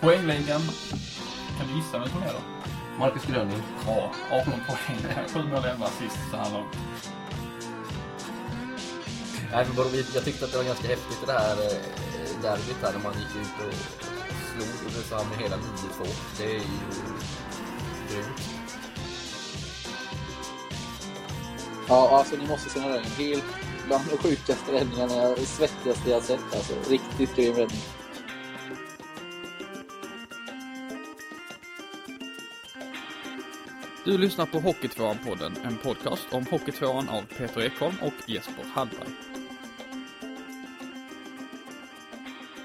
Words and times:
Poängligan. 0.00 0.60
Kan 1.58 1.68
du 1.68 1.74
gissa 1.74 1.98
vem 1.98 2.08
som 2.08 2.22
är 2.22 2.32
då? 2.32 2.40
Marcus 2.98 3.24
Gröning. 3.26 3.62
Ja, 3.86 4.12
18 4.30 4.52
poäng. 4.66 5.26
7 5.34 5.42
mål, 5.42 5.64
11 5.64 5.86
assist 5.86 6.18
så 6.30 6.36
här 6.36 6.52
långt. 6.52 6.76
Nej, 9.52 9.66
jag 10.14 10.24
tyckte 10.24 10.44
att 10.44 10.52
det 10.52 10.58
var 10.58 10.64
ganska 10.64 10.88
häftigt 10.88 11.26
det 11.26 11.32
här 11.32 11.56
eh, 11.56 12.42
derbyt 12.42 12.76
här 12.82 12.92
när 12.92 13.02
man 13.02 13.12
gick 13.12 13.36
ut 13.36 13.66
och 13.66 13.74
slog 14.52 14.86
Ulricehamn 14.86 15.28
med 15.30 15.38
hela 15.38 15.56
9-2. 15.56 15.60
Det 16.38 16.44
är 16.44 16.54
ju 16.54 16.60
grymt. 18.10 18.57
Ja, 21.88 22.18
alltså 22.18 22.36
ni 22.36 22.46
måste 22.46 22.70
se 22.70 22.80
den 22.80 22.88
där. 22.92 23.00
Helt 23.00 23.44
bland 23.86 24.04
de 24.10 24.16
sjukaste 24.16 24.72
räddningarna, 24.72 25.14
jag- 25.14 25.38
svettigaste 25.38 26.10
jag 26.10 26.22
sett 26.22 26.54
alltså. 26.54 26.90
Riktigt 26.90 27.36
grym 27.36 27.54
räddning. 27.54 27.80
Du 34.04 34.18
lyssnar 34.18 34.46
på 34.46 34.58
Hockeytvåan-podden, 34.58 35.52
en 35.64 35.76
podcast 35.78 36.32
om 36.32 36.46
Hockeytvåan 36.50 37.08
av 37.08 37.22
Peter 37.22 37.60
Ekholm 37.60 37.94
och 38.02 38.28
Jesper 38.30 38.64
Hallberg. 38.74 39.08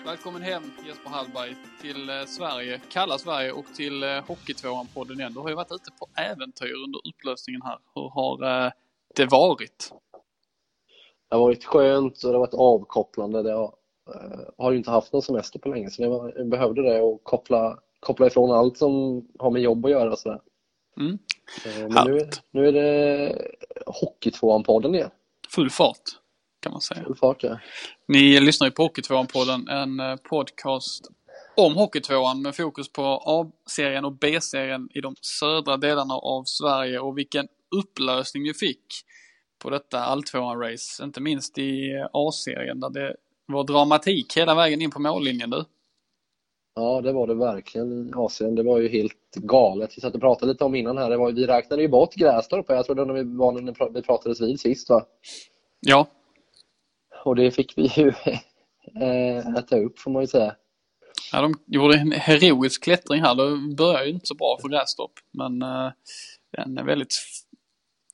Välkommen 0.06 0.42
hem 0.42 0.64
Jesper 0.88 1.10
Hallberg 1.10 1.56
till 1.82 2.10
eh, 2.10 2.26
Sverige, 2.26 2.82
kalla 2.90 3.18
Sverige 3.18 3.52
och 3.52 3.66
till 3.76 4.04
eh, 4.04 4.08
Hockeytvåan-podden 4.08 5.14
igen. 5.20 5.34
Du 5.34 5.40
har 5.40 5.50
ju 5.50 5.56
varit 5.56 5.72
ute 5.72 5.92
på 6.00 6.08
äventyr 6.22 6.74
under 6.86 7.08
upplösningen 7.10 7.62
här. 7.62 7.78
Hur 7.96 8.10
har 8.10 8.66
eh, 8.66 8.72
det 9.16 9.26
varit? 9.26 9.92
Det 11.30 11.36
har 11.36 11.42
varit 11.42 11.66
skönt 11.66 12.24
och 12.24 12.30
det 12.32 12.38
har 12.38 12.40
varit 12.40 12.54
avkopplande. 12.54 13.44
Det 13.44 13.52
har, 13.52 13.74
eh, 14.16 14.40
har 14.58 14.72
ju 14.72 14.78
inte 14.78 14.92
haft 14.92 15.14
någon 15.14 15.22
semester 15.22 15.60
på 15.60 15.70
länge 15.70 15.90
så 15.90 16.02
det 16.02 16.10
var, 16.10 16.34
jag 16.36 16.50
behövde 16.50 16.82
det 16.82 17.02
och 17.02 17.24
koppla, 17.24 17.80
koppla 18.00 18.28
ifrån 18.28 18.52
allt 18.52 18.78
som 18.78 18.92
har 19.40 19.52
med 19.52 19.62
jobb 19.62 19.86
att 19.86 19.92
göra. 19.92 20.16
Sådär. 20.16 20.42
Mm. 20.98 21.20
Eh, 21.66 21.88
Men 21.90 22.08
nu, 22.08 22.30
nu 22.52 22.68
är 22.68 22.72
det 22.72 23.36
Hockeytvåan-podden 23.86 24.96
igen. 24.96 25.10
Full 25.50 25.70
fart, 25.70 26.02
kan 26.60 26.72
man 26.72 26.82
säga. 26.82 27.04
Full 27.04 27.16
fart 27.16 27.44
ja. 27.44 27.60
Ni 28.08 28.40
lyssnar 28.40 28.68
ju 28.68 28.72
på 28.72 28.84
Hockeytvåan-podden, 28.84 29.70
en 29.70 30.00
eh, 30.00 30.16
podcast 30.16 31.10
om 31.56 31.76
Hockeytvåan 31.76 32.42
med 32.42 32.56
fokus 32.56 32.92
på 32.92 33.04
A-serien 33.26 34.06
och 34.06 34.12
B-serien 34.12 34.90
i 34.94 35.02
de 35.02 35.16
södra 35.22 35.78
delarna 35.78 36.14
av 36.14 36.44
Sverige 36.46 37.00
och 37.00 37.18
vilken 37.18 37.48
upplösning 37.80 38.44
vi 38.44 38.54
fick 38.54 38.86
på 39.64 39.70
detta 39.70 40.00
alltvåan-race. 40.00 41.04
Inte 41.04 41.22
minst 41.22 41.58
i 41.58 41.92
A-serien 42.14 42.80
där 42.80 42.90
det 42.90 43.16
var 43.46 43.64
dramatik 43.64 44.38
hela 44.38 44.56
vägen 44.56 44.82
in 44.82 44.92
på 44.92 45.00
mållinjen 45.00 45.50
du. 45.50 45.66
Ja, 46.76 47.02
det 47.02 47.12
var 47.12 47.28
det 47.28 47.34
verkligen 47.34 48.10
i 48.10 48.12
Asien. 48.16 48.56
Det 48.56 48.64
var 48.64 48.80
ju 48.80 48.90
helt 48.90 49.36
galet. 49.36 49.98
Vi 49.98 50.02
satt 50.02 50.16
och 50.16 50.22
pratade 50.22 50.52
lite 50.52 50.64
om 50.64 50.76
innan 50.76 50.98
här. 50.98 51.10
Det 51.10 51.18
var, 51.18 51.32
vi 51.32 51.48
räknade 51.48 51.82
ju 51.82 51.88
bort 51.88 52.14
Grästorp. 52.16 52.66
Jag 52.70 52.86
tror 52.86 52.96
det 52.96 53.02
var 53.02 53.52
när 53.52 53.62
vi, 53.62 53.62
när 53.62 54.02
pratades 54.02 54.42
vid 54.42 54.60
sist 54.60 54.90
va? 54.90 55.06
Ja, 55.80 56.08
Och 57.26 57.36
det 57.36 57.52
fick 57.52 57.78
vi 57.78 57.88
ju 57.88 58.08
eh, 59.02 59.48
äta 59.58 59.78
upp 59.78 60.00
får 60.00 60.12
man 60.12 60.24
ju 60.24 60.28
säga. 60.28 60.56
ja 61.32 61.42
de 61.42 61.54
gjorde 61.66 61.98
en 61.98 62.12
heroisk 62.12 62.84
klättring 62.84 63.22
här. 63.22 63.36
Det 63.36 63.76
började 63.76 64.06
ju 64.06 64.12
inte 64.12 64.28
så 64.28 64.36
bra 64.36 64.58
för 64.62 64.70
Grästorp. 64.70 65.12
Men 65.32 65.62
eh, 65.62 65.92
en 66.58 66.86
väldigt 66.86 67.14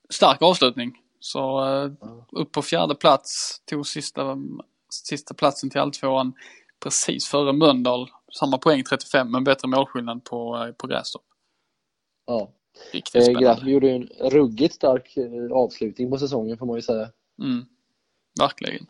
stark 0.09 0.41
avslutning. 0.41 0.97
Så 1.19 1.65
eh, 1.65 1.91
upp 2.31 2.51
på 2.51 2.61
fjärde 2.61 2.95
plats, 2.95 3.61
tog 3.65 3.87
sista, 3.87 4.37
sista 4.89 5.33
platsen 5.33 5.69
till 5.69 5.81
alltvåan 5.81 6.33
precis 6.83 7.27
före 7.27 7.53
Mölndal. 7.53 8.09
Samma 8.39 8.57
poäng 8.57 8.83
35 8.83 9.31
men 9.31 9.43
bättre 9.43 9.67
målskillnad 9.67 10.23
på, 10.23 10.57
eh, 10.57 10.71
på 10.71 10.87
Grästorp. 10.87 11.23
Ja. 12.25 12.51
Riktigt 12.91 13.15
Eh, 13.15 13.21
spännande. 13.21 13.45
Grästorp 13.45 13.69
gjorde 13.69 13.87
ju 13.87 13.95
en 13.95 14.29
ruggigt 14.29 14.75
stark 14.75 15.17
avslutning 15.51 16.11
på 16.11 16.17
säsongen 16.17 16.57
får 16.57 16.65
man 16.65 16.75
ju 16.75 16.81
säga. 16.81 17.09
Mm. 17.41 17.65
Verkligen. 18.39 18.85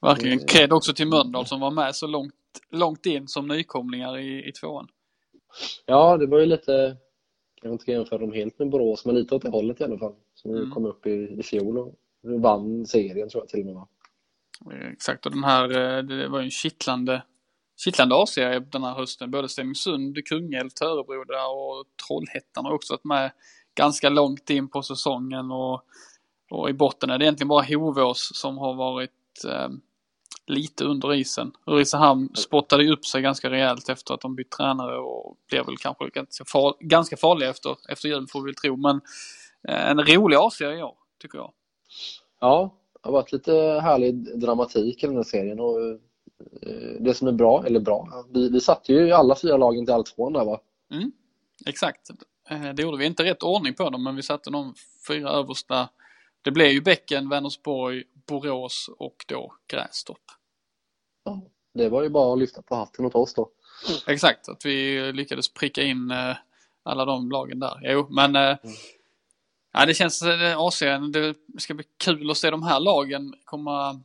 Verkligen. 0.00 0.38
Cred 0.38 0.72
också 0.72 0.94
till 0.94 1.08
Mölndal 1.08 1.46
som 1.46 1.60
var 1.60 1.70
med 1.70 1.96
så 1.96 2.06
långt, 2.06 2.34
långt 2.70 3.06
in 3.06 3.28
som 3.28 3.48
nykomlingar 3.48 4.18
i, 4.18 4.48
i 4.48 4.52
tvåan. 4.52 4.88
Ja, 5.86 6.16
det 6.16 6.26
var 6.26 6.38
ju 6.38 6.46
lite, 6.46 6.96
jag 7.62 7.72
inte 7.72 7.90
jämföra 7.90 8.18
dem 8.18 8.32
helt 8.32 8.58
med 8.58 8.68
Borås, 8.70 9.04
men 9.06 9.14
lite 9.14 9.34
åt 9.34 9.42
det 9.42 9.50
hållet 9.50 9.80
i 9.80 9.84
alla 9.84 9.98
fall. 9.98 10.14
Som 10.34 10.54
Mm. 10.54 10.70
kom 10.70 10.86
upp 10.86 11.06
i, 11.06 11.10
i 11.38 11.42
fjol 11.42 11.78
och 11.78 11.94
vann 12.22 12.86
serien 12.86 13.28
tror 13.28 13.42
jag 13.42 13.48
till 13.48 13.60
och 13.60 13.66
med. 13.66 13.74
va? 13.74 13.88
Eh, 14.72 14.88
Exakt, 14.92 15.26
och 15.26 15.32
den 15.32 15.44
här, 15.44 15.64
eh, 15.98 16.02
det 16.04 16.28
var 16.28 16.38
ju 16.38 16.44
en 16.44 16.50
kittlande, 16.50 17.22
kittlande 17.84 18.14
A-serie 18.22 18.60
den 18.60 18.82
här 18.84 18.94
hösten. 18.94 19.30
Både 19.30 19.48
Stenungsund, 19.48 20.26
Kungälv, 20.26 20.70
Törebro 20.70 21.20
och 21.20 21.86
Trollhättan 22.08 22.64
har 22.64 22.72
också 22.72 22.92
varit 22.94 23.04
med 23.04 23.30
ganska 23.74 24.08
långt 24.08 24.50
in 24.50 24.68
på 24.68 24.82
säsongen. 24.82 25.50
Och, 25.50 25.82
och 26.50 26.70
i 26.70 26.72
botten 26.72 27.10
är 27.10 27.18
det 27.18 27.24
egentligen 27.24 27.48
bara 27.48 27.64
Hovås 27.64 28.30
som 28.34 28.58
har 28.58 28.74
varit 28.74 29.10
eh, 29.48 29.68
lite 30.48 30.84
under 30.84 31.14
isen. 31.14 31.52
Ulricehamn 31.66 32.28
spottade 32.34 32.84
ju 32.84 32.92
upp 32.92 33.06
sig 33.06 33.22
ganska 33.22 33.50
rejält 33.50 33.88
efter 33.88 34.14
att 34.14 34.20
de 34.20 34.34
bytt 34.34 34.50
tränare 34.50 34.98
och 34.98 35.36
blev 35.48 35.66
väl 35.66 35.76
kanske 35.76 36.08
ganska, 36.08 36.44
far, 36.44 36.74
ganska 36.80 37.16
farliga 37.16 37.50
efter, 37.50 37.76
efter 37.88 38.08
jul 38.08 38.26
får 38.28 38.40
vi 38.40 38.44
väl 38.46 38.54
tro. 38.54 38.76
Men 38.76 39.00
eh, 39.68 39.90
en 39.90 40.06
rolig 40.06 40.36
A-serie 40.36 40.78
i 40.78 40.82
år, 40.82 40.94
tycker 41.22 41.38
jag. 41.38 41.52
Ja, 42.40 42.74
det 42.92 43.08
har 43.08 43.12
varit 43.12 43.32
lite 43.32 43.52
härlig 43.82 44.40
dramatik 44.40 45.04
i 45.04 45.06
den 45.06 45.16
här 45.16 45.22
serien 45.22 45.60
och 45.60 45.80
eh, 45.80 47.00
det 47.00 47.14
som 47.14 47.28
är 47.28 47.32
bra, 47.32 47.64
eller 47.66 47.80
bra, 47.80 48.24
vi, 48.30 48.48
vi 48.48 48.60
satte 48.60 48.92
ju 48.92 49.12
alla 49.12 49.36
fyra 49.36 49.56
lagen 49.56 49.86
till 49.86 49.94
alltvåan 49.94 50.32
där 50.32 50.44
va? 50.44 50.60
Mm, 50.90 51.12
exakt. 51.66 52.10
Eh, 52.50 52.74
Det 52.74 52.82
gjorde 52.82 52.98
vi 52.98 53.06
inte 53.06 53.24
rätt 53.24 53.42
ordning 53.42 53.74
på 53.74 53.90
dem, 53.90 54.04
men 54.04 54.16
vi 54.16 54.22
satte 54.22 54.50
de 54.50 54.74
fyra 55.08 55.30
översta. 55.30 55.88
Det 56.42 56.50
blev 56.50 56.68
ju 56.68 56.80
Bäcken, 56.80 57.28
Vänersborg, 57.28 58.04
Borås 58.26 58.90
och 58.98 59.24
då 59.28 59.54
Grästorp. 59.66 60.18
Ja, 61.28 61.40
det 61.74 61.88
var 61.88 62.02
ju 62.02 62.08
bara 62.08 62.32
att 62.32 62.38
lyfta 62.38 62.62
på 62.62 62.74
hatten 62.74 63.04
åt 63.04 63.14
oss 63.14 63.34
då. 63.34 63.50
Exakt, 64.06 64.48
att 64.48 64.64
vi 64.64 65.12
lyckades 65.12 65.54
pricka 65.54 65.82
in 65.82 66.10
eh, 66.10 66.36
alla 66.82 67.04
de 67.04 67.30
lagen 67.30 67.58
där. 67.60 67.80
Jo, 67.82 68.06
men 68.10 68.36
eh, 68.36 68.56
ja, 69.72 69.86
det 69.86 69.94
känns, 69.94 70.22
eh, 70.22 70.58
AC'n, 70.58 71.12
det 71.12 71.34
ska 71.60 71.74
bli 71.74 71.84
kul 72.04 72.30
att 72.30 72.36
se 72.36 72.50
de 72.50 72.62
här 72.62 72.80
lagen 72.80 73.34
komma, 73.44 74.00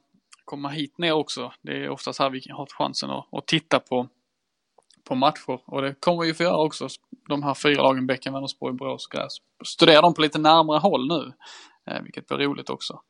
komma 0.45 0.69
hit 0.69 0.97
ner 0.97 1.11
också. 1.11 1.53
Det 1.61 1.83
är 1.83 1.89
oftast 1.89 2.19
här 2.19 2.29
vi 2.29 2.41
har 2.49 2.65
chansen 2.65 3.09
att, 3.09 3.27
att 3.31 3.47
titta 3.47 3.79
på, 3.79 4.07
på 5.03 5.15
matcher. 5.15 5.59
Och 5.65 5.81
det 5.81 5.95
kommer 5.99 6.25
vi 6.25 6.33
få 6.33 6.43
göra 6.43 6.57
också, 6.57 6.87
de 7.29 7.43
här 7.43 7.53
fyra 7.53 7.83
lagen, 7.83 8.07
Bäcken, 8.07 8.33
Vänersborg, 8.33 8.73
Borås 8.73 9.07
Gräs. 9.07 9.37
Studera 9.65 10.01
dem 10.01 10.13
på 10.13 10.21
lite 10.21 10.39
närmare 10.39 10.79
håll 10.79 11.07
nu, 11.07 11.33
vilket 12.03 12.27
blir 12.27 12.37
roligt 12.37 12.69
också. 12.69 13.01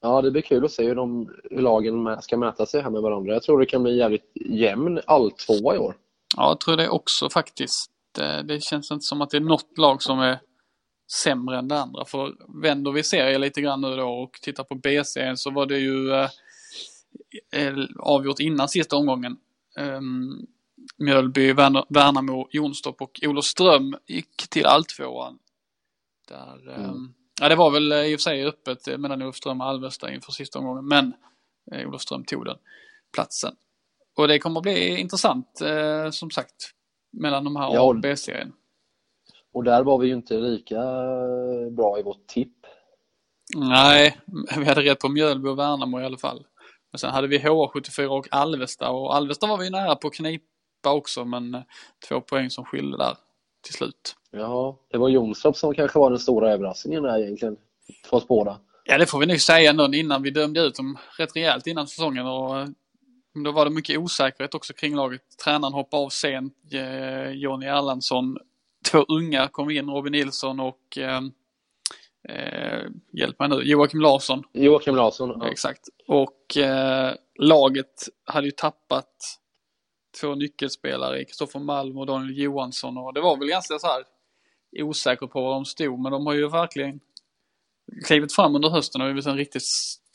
Ja, 0.00 0.22
det 0.22 0.30
blir 0.30 0.42
kul 0.42 0.64
att 0.64 0.72
se 0.72 0.86
hur, 0.86 0.94
de, 0.94 1.30
hur 1.50 1.60
lagen 1.60 2.22
ska 2.22 2.36
mäta 2.36 2.66
sig 2.66 2.82
här 2.82 2.90
med 2.90 3.02
varandra. 3.02 3.32
Jag 3.32 3.42
tror 3.42 3.60
det 3.60 3.66
kan 3.66 3.82
bli 3.82 3.96
jävligt 3.96 4.32
jämn 4.34 5.00
alltvåa 5.06 5.74
i 5.74 5.78
år. 5.78 5.96
Ja, 6.36 6.48
jag 6.48 6.60
tror 6.60 6.76
det 6.76 6.88
också 6.88 7.30
faktiskt. 7.30 7.90
Det, 8.44 8.62
känns 8.62 8.90
inte 8.90 9.04
som 9.04 9.22
att 9.22 9.30
det 9.30 9.36
är 9.36 9.40
något 9.40 9.78
lag 9.78 10.02
som 10.02 10.20
är 10.20 10.38
sämre 11.12 11.58
än 11.58 11.68
det 11.68 11.80
andra. 11.80 12.04
För 12.04 12.34
vänder 12.62 12.92
vi 12.92 13.02
serien 13.02 13.40
lite 13.40 13.60
grann 13.60 13.80
nu 13.80 13.96
då 13.96 14.08
och 14.08 14.32
tittar 14.42 14.64
på 14.64 14.74
B-serien 14.74 15.36
så 15.36 15.50
var 15.50 15.66
det 15.66 15.78
ju 15.78 16.12
eh, 16.12 16.28
eh, 17.52 17.74
avgjort 17.98 18.40
innan 18.40 18.68
sista 18.68 18.96
omgången. 18.96 19.36
Um, 19.78 20.46
Mjölby, 20.98 21.52
Värn- 21.52 21.86
Värnamo, 21.88 22.48
Jonstorp 22.50 23.02
och 23.02 23.20
Olofström 23.22 23.96
gick 24.06 24.48
till 24.50 24.66
alltvåan. 24.66 25.38
Där, 26.28 26.74
ehm, 26.74 27.14
ja, 27.40 27.48
det 27.48 27.56
var 27.56 27.70
väl 27.70 27.92
eh, 27.92 27.98
i 27.98 28.16
och 28.16 28.20
för 28.20 28.22
sig 28.22 28.46
öppet 28.46 28.88
eh, 28.88 28.98
mellan 28.98 29.22
Olofström 29.22 29.60
och 29.60 29.66
Alvesta 29.66 30.12
inför 30.12 30.32
sista 30.32 30.58
omgången, 30.58 30.88
men 30.88 31.14
eh, 31.72 31.88
Olofström 31.88 32.24
tog 32.24 32.44
den 32.44 32.56
platsen. 33.14 33.54
Och 34.16 34.28
det 34.28 34.38
kommer 34.38 34.60
att 34.60 34.62
bli 34.62 35.00
intressant, 35.00 35.60
eh, 35.60 36.10
som 36.10 36.30
sagt, 36.30 36.70
mellan 37.12 37.44
de 37.44 37.56
här 37.56 37.76
A 37.76 37.82
och 37.82 38.00
B-serien. 38.00 38.52
Och 39.52 39.64
där 39.64 39.82
var 39.82 39.98
vi 39.98 40.06
ju 40.06 40.14
inte 40.14 40.34
lika 40.34 40.82
bra 41.70 41.98
i 41.98 42.02
vårt 42.02 42.26
tipp. 42.26 42.56
Nej, 43.56 44.18
vi 44.56 44.64
hade 44.64 44.82
rätt 44.82 45.00
på 45.00 45.08
Mjölby 45.08 45.48
och 45.48 45.58
Värnamo 45.58 46.00
i 46.00 46.04
alla 46.04 46.18
fall. 46.18 46.46
Men 46.92 46.98
sen 46.98 47.10
hade 47.10 47.28
vi 47.28 47.38
HA74 47.38 48.06
och 48.06 48.26
Alvesta 48.30 48.90
och 48.90 49.14
Alvesta 49.14 49.46
var 49.46 49.58
vi 49.58 49.70
nära 49.70 49.96
på 49.96 50.08
att 50.08 50.14
knipa 50.14 50.44
också 50.84 51.24
men 51.24 51.62
två 52.08 52.20
poäng 52.20 52.50
som 52.50 52.64
skilde 52.64 52.96
där 52.96 53.16
till 53.66 53.74
slut. 53.74 54.16
Ja, 54.30 54.78
det 54.90 54.98
var 54.98 55.08
Jonstorp 55.08 55.56
som 55.56 55.74
kanske 55.74 55.98
var 55.98 56.10
den 56.10 56.18
stora 56.18 56.52
överraskningen 56.52 57.02
där 57.02 57.18
egentligen. 57.18 57.56
För 58.04 58.16
oss 58.16 58.28
båda. 58.28 58.58
Ja, 58.84 58.98
det 58.98 59.06
får 59.06 59.18
vi 59.18 59.26
nog 59.26 59.40
säga 59.40 59.70
ändå 59.70 59.94
innan 59.94 60.22
vi 60.22 60.30
dömde 60.30 60.60
ut 60.60 60.74
dem 60.74 60.98
rätt 61.18 61.36
rejält 61.36 61.66
innan 61.66 61.86
säsongen 61.86 62.26
och 62.26 62.68
då 63.44 63.52
var 63.52 63.64
det 63.64 63.70
mycket 63.70 63.98
osäkerhet 63.98 64.54
också 64.54 64.72
kring 64.72 64.94
laget. 64.94 65.20
Tränaren 65.44 65.72
hoppade 65.72 66.02
av 66.02 66.08
sent, 66.08 66.54
eh, 66.72 67.30
Jonny 67.30 67.66
Erlandsson. 67.66 68.38
Två 68.90 69.04
unga 69.08 69.48
kom 69.48 69.70
in, 69.70 69.90
Robin 69.90 70.12
Nilsson 70.12 70.60
och 70.60 70.98
eh, 70.98 71.20
eh, 72.28 72.84
hjälp 73.12 73.38
mig 73.38 73.48
nu, 73.48 73.62
Joakim 73.62 74.00
Larsson. 74.00 74.42
Joakim 74.52 74.96
Larsson. 74.96 75.36
Ja. 75.40 75.48
Exakt. 75.48 75.80
Och 76.08 76.56
eh, 76.56 77.14
laget 77.38 78.08
hade 78.24 78.46
ju 78.46 78.52
tappat 78.52 79.38
två 80.20 80.34
nyckelspelare, 80.34 81.24
Kristoffer 81.24 81.60
Malm 81.60 81.98
och 81.98 82.06
Daniel 82.06 82.38
Johansson. 82.38 82.98
Och 82.98 83.14
det 83.14 83.20
var 83.20 83.36
väl 83.36 83.48
ganska 83.48 83.78
så 83.78 83.86
här 83.86 84.04
osäkert 84.78 85.30
på 85.30 85.42
var 85.42 85.54
de 85.54 85.64
stod, 85.64 86.00
men 86.00 86.12
de 86.12 86.26
har 86.26 86.34
ju 86.34 86.48
verkligen 86.48 87.00
klivit 88.04 88.32
fram 88.32 88.54
under 88.54 88.68
hösten 88.70 89.00
och 89.00 89.06
blivit 89.06 89.26
en 89.26 89.36
riktigt 89.36 89.62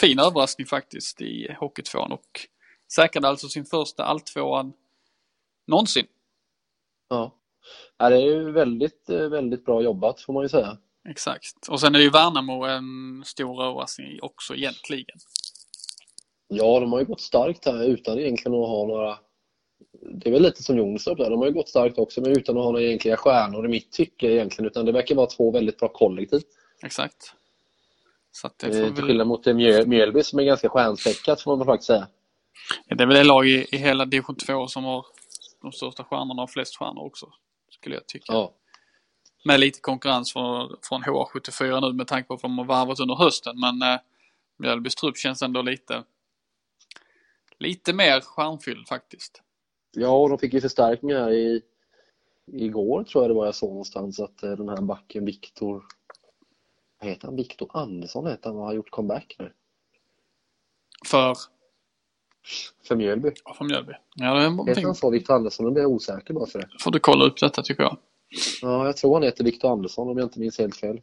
fin 0.01 0.19
överraskning 0.19 0.67
faktiskt 0.67 1.21
i 1.21 1.55
Hockeytvåan 1.59 2.11
och 2.11 2.47
säkrade 2.93 3.27
alltså 3.27 3.49
sin 3.49 3.65
första 3.65 4.03
alltvåan 4.03 4.73
någonsin. 5.67 6.05
Ja. 7.09 7.35
ja, 7.97 8.09
det 8.09 8.15
är 8.15 8.21
ju 8.21 8.51
väldigt, 8.51 9.09
väldigt 9.09 9.65
bra 9.65 9.81
jobbat 9.81 10.21
får 10.21 10.33
man 10.33 10.43
ju 10.43 10.49
säga. 10.49 10.77
Exakt. 11.09 11.67
Och 11.69 11.79
sen 11.79 11.95
är 11.95 11.99
ju 11.99 12.09
Värnamo 12.09 12.65
en 12.65 13.23
stor 13.25 13.63
överraskning 13.63 14.19
också 14.21 14.55
egentligen. 14.55 15.17
Ja, 16.47 16.79
de 16.79 16.91
har 16.91 16.99
ju 16.99 17.05
gått 17.05 17.21
starkt 17.21 17.65
här 17.65 17.83
utan 17.83 18.19
egentligen 18.19 18.61
att 18.61 18.69
ha 18.69 18.87
några... 18.87 19.17
Det 20.01 20.29
är 20.29 20.31
väl 20.33 20.41
lite 20.41 20.63
som 20.63 20.77
Jonstorp 20.77 21.17
där, 21.17 21.29
de 21.29 21.39
har 21.39 21.47
ju 21.47 21.53
gått 21.53 21.69
starkt 21.69 21.97
också 21.97 22.21
men 22.21 22.31
utan 22.31 22.57
att 22.57 22.63
ha 22.63 22.71
några 22.71 22.83
egentliga 22.85 23.17
stjärnor 23.17 23.65
i 23.65 23.69
mitt 23.69 23.91
tycke 23.91 24.27
egentligen 24.31 24.67
utan 24.71 24.85
det 24.85 24.91
verkar 24.91 25.15
vara 25.15 25.27
två 25.27 25.51
väldigt 25.51 25.77
bra 25.79 25.87
kollektiv. 25.89 26.41
Exakt. 26.83 27.33
Så 28.31 28.47
att 28.47 28.59
det 28.59 28.67
Eh, 28.67 28.73
får 28.73 28.79
Till 28.85 28.93
väl... 28.93 29.05
skillnad 29.05 29.27
mot 29.27 29.47
eh, 29.47 29.53
Mjöl- 29.53 29.85
Mjölby 29.87 30.23
som 30.23 30.39
är 30.39 30.43
ganska 30.43 30.69
stjärnspäckat 30.69 31.41
får 31.41 31.51
man 31.51 31.59
väl 31.59 31.65
faktiskt 31.65 31.87
säga. 31.87 32.07
Det 32.87 33.03
är 33.03 33.07
väl 33.07 33.15
det 33.15 33.23
lag 33.23 33.47
i, 33.47 33.67
i 33.71 33.77
hela 33.77 34.05
division 34.05 34.35
2 34.35 34.67
som 34.67 34.83
har 34.83 35.05
de 35.61 35.71
största 35.71 36.03
stjärnorna 36.03 36.43
och 36.43 36.49
flest 36.49 36.77
stjärnor 36.77 37.03
också. 37.05 37.29
Skulle 37.69 37.95
jag 37.95 38.07
tycka. 38.07 38.33
Ja. 38.33 38.53
Med 39.45 39.59
lite 39.59 39.79
konkurrens 39.81 40.33
från, 40.33 40.75
från 40.81 41.03
HA74 41.03 41.81
nu 41.81 41.93
med 41.93 42.07
tanke 42.07 42.27
på 42.27 42.33
att 42.33 42.41
de 42.41 42.57
har 42.57 42.65
varvat 42.65 42.99
under 42.99 43.15
hösten. 43.15 43.59
Men 43.59 43.81
eh, 43.93 43.99
Mjölbys 44.57 44.95
trupp 44.95 45.17
känns 45.17 45.41
ändå 45.41 45.61
lite, 45.61 46.03
lite 47.59 47.93
mer 47.93 48.21
stjärnfylld 48.21 48.87
faktiskt. 48.87 49.41
Ja, 49.91 50.17
och 50.21 50.29
de 50.29 50.37
fick 50.37 50.53
ju 50.53 50.61
förstärkningar 50.61 51.31
i, 51.31 51.61
igår 52.51 53.03
tror 53.03 53.23
jag 53.23 53.29
det 53.29 53.35
var 53.35 53.45
jag 53.45 53.55
såg 53.55 53.69
någonstans 53.69 54.19
att 54.19 54.43
eh, 54.43 54.51
den 54.51 54.69
här 54.69 54.81
backen 54.81 55.25
Viktor, 55.25 55.83
vad 57.01 57.09
heter 57.09 57.27
han? 57.27 57.35
Viktor 57.35 57.69
Andersson 57.73 58.27
heter 58.27 58.49
han 58.49 58.57
och 58.59 58.65
har 58.65 58.73
gjort 58.73 58.89
comeback 58.91 59.35
nu. 59.39 59.51
För, 61.05 61.35
För 62.87 62.95
Mjölby. 62.95 63.31
för 63.57 63.65
Mjölby. 63.65 63.93
Ja, 64.15 64.25
det 64.33 64.39
är 64.39 64.43
Heter 64.43 64.49
någonting. 64.55 64.85
han 64.85 64.95
så, 64.95 65.09
Viktor 65.09 65.33
Andersson? 65.33 65.65
Nu 65.65 65.71
blir 65.71 65.83
jag 65.83 65.91
osäker 65.91 66.33
bara 66.33 66.45
för 66.45 66.59
det. 66.59 66.69
får 66.79 66.91
du 66.91 66.99
kolla 66.99 67.25
upp 67.25 67.39
detta 67.39 67.61
tycker 67.61 67.83
jag. 67.83 67.97
Ja, 68.61 68.85
jag 68.85 68.97
tror 68.97 69.13
han 69.13 69.23
heter 69.23 69.43
Viktor 69.43 69.71
Andersson 69.71 70.09
om 70.09 70.17
jag 70.17 70.25
inte 70.25 70.39
minns 70.39 70.59
helt 70.59 70.75
fel. 70.75 71.01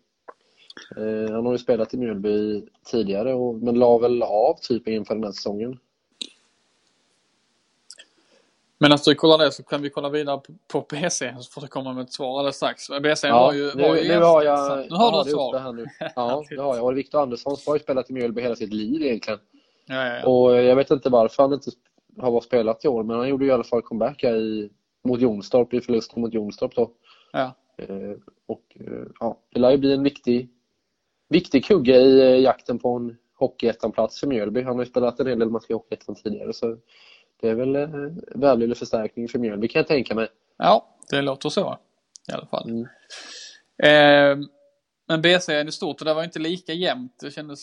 Eh, 0.96 1.32
han 1.34 1.46
har 1.46 1.52
ju 1.52 1.58
spelat 1.58 1.94
i 1.94 1.96
Mjölby 1.96 2.62
tidigare 2.84 3.34
och, 3.34 3.54
men 3.54 3.74
la 3.78 3.98
väl 3.98 4.22
av 4.22 4.54
typ 4.62 4.88
inför 4.88 5.14
den 5.14 5.24
här 5.24 5.32
säsongen. 5.32 5.78
Medan 8.80 8.98
du 9.04 9.14
kollar 9.14 9.38
det 9.38 9.52
så 9.52 9.62
kan 9.62 9.82
vi 9.82 9.90
kolla 9.90 10.08
vidare 10.08 10.38
på, 10.38 10.52
på 10.72 10.86
BC 10.96 11.18
så 11.40 11.50
får 11.52 11.60
du 11.60 11.66
komma 11.66 11.92
med 11.92 12.02
ett 12.04 12.12
svar 12.12 12.38
alldeles 12.38 12.56
strax. 12.56 12.90
Men 12.90 13.02
BC 13.02 13.26
Ja, 13.26 13.40
var 13.40 13.52
ju, 13.52 13.70
nu, 13.74 13.82
var 13.82 13.96
ju 13.96 14.08
nu 14.08 14.18
har 14.20 14.42
jag, 14.42 14.78
Nu 14.90 14.96
har 14.96 15.12
du 15.12 15.18
ett 15.20 15.24
det 15.24 15.30
svar. 15.30 15.48
uppe 15.48 15.58
här 15.58 15.72
nu. 15.72 15.86
Ja, 16.16 16.44
det 16.50 16.60
har 16.62 16.76
jag. 16.76 16.84
Och 16.84 16.98
Viktor 16.98 17.22
Andersson 17.22 17.56
har 17.66 17.74
ju 17.76 17.80
spelat 17.80 18.10
i 18.10 18.12
Mjölby 18.12 18.42
hela 18.42 18.56
sitt 18.56 18.72
liv 18.72 19.02
egentligen. 19.02 19.38
Ja, 19.86 20.06
ja, 20.06 20.18
ja. 20.18 20.26
Och 20.26 20.56
jag 20.62 20.76
vet 20.76 20.90
inte 20.90 21.08
varför 21.10 21.42
han 21.42 21.52
inte 21.52 21.70
har 22.20 22.30
varit 22.30 22.44
spelat 22.44 22.84
i 22.84 22.88
år, 22.88 23.02
men 23.04 23.16
han 23.18 23.28
gjorde 23.28 23.44
ju 23.44 23.50
i 23.50 23.54
alla 23.54 23.64
fall 23.64 23.82
comeback 23.82 24.24
i, 24.24 24.70
mot 25.04 25.20
Jonstorp 25.20 25.74
i 25.74 25.80
förlusten 25.80 26.20
mot 26.22 26.34
Jonstorp 26.34 26.74
då. 26.74 26.90
ja. 27.32 27.54
Eh, 27.78 28.16
och 28.46 28.62
eh, 28.80 29.06
ja, 29.20 29.38
det 29.54 29.60
lär 29.60 29.70
ju 29.70 29.76
bli 29.76 29.92
en 29.92 30.02
viktig, 30.02 30.48
viktig 31.28 31.64
kugge 31.64 31.96
i 31.96 32.20
eh, 32.20 32.40
jakten 32.40 32.78
på 32.78 32.96
en 32.96 33.16
Hockeyettan-plats 33.38 34.20
för 34.20 34.26
Mjölby. 34.26 34.62
Han 34.62 34.76
har 34.76 34.84
ju 34.84 34.90
spelat 34.90 35.20
en 35.20 35.26
hel 35.26 35.38
del 35.38 35.50
matcher 35.50 35.70
i 35.70 35.72
Hockeyettan 35.72 36.14
tidigare 36.14 36.52
så 36.52 36.76
det 37.40 37.48
är 37.48 37.54
väl 37.54 37.76
eh, 37.76 37.88
välvillig 38.34 38.76
förstärkning 38.76 39.28
för 39.28 39.38
Mjölby 39.38 39.68
kan 39.68 39.80
jag 39.80 39.86
tänka 39.86 40.14
mig. 40.14 40.28
Ja, 40.56 40.88
det 41.10 41.22
låter 41.22 41.48
så 41.48 41.78
i 42.28 42.32
alla 42.32 42.46
fall. 42.46 42.70
Mm. 42.70 42.86
Eh, 43.82 44.48
men 45.08 45.22
BC 45.22 45.52
är 45.52 45.70
stort 45.70 46.00
och 46.00 46.04
det 46.04 46.14
var 46.14 46.24
inte 46.24 46.38
lika 46.38 46.72
jämnt. 46.72 47.18
Det 47.20 47.30
kändes 47.30 47.60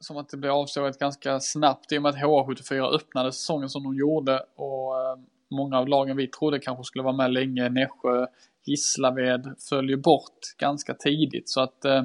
som 0.00 0.16
att 0.16 0.28
det 0.28 0.36
blev 0.36 0.52
avsågat 0.52 0.98
ganska 0.98 1.40
snabbt 1.40 1.92
i 1.92 1.98
och 1.98 2.02
med 2.02 2.08
att 2.08 2.16
HA74 2.16 2.94
öppnade 2.94 3.32
säsongen 3.32 3.68
som 3.68 3.82
de 3.82 3.94
gjorde 3.94 4.44
och 4.56 5.00
eh, 5.00 5.16
många 5.50 5.78
av 5.78 5.88
lagen 5.88 6.16
vi 6.16 6.26
trodde 6.26 6.58
kanske 6.58 6.84
skulle 6.84 7.02
vara 7.02 7.16
med 7.16 7.32
länge, 7.32 7.68
Nässjö, 7.68 8.26
Gislaved, 8.64 9.54
föll 9.68 9.90
ju 9.90 9.96
bort 9.96 10.38
ganska 10.58 10.94
tidigt 10.94 11.48
så 11.48 11.60
att 11.60 11.84
eh, 11.84 12.04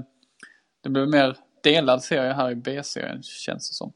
det 0.82 0.90
blev 0.90 1.10
mer 1.10 1.38
delad 1.64 2.04
serie 2.04 2.34
här 2.34 2.52
i 2.52 2.56
BC 2.56 3.02
känns 3.22 3.70
det 3.70 3.76
som. 3.76 3.94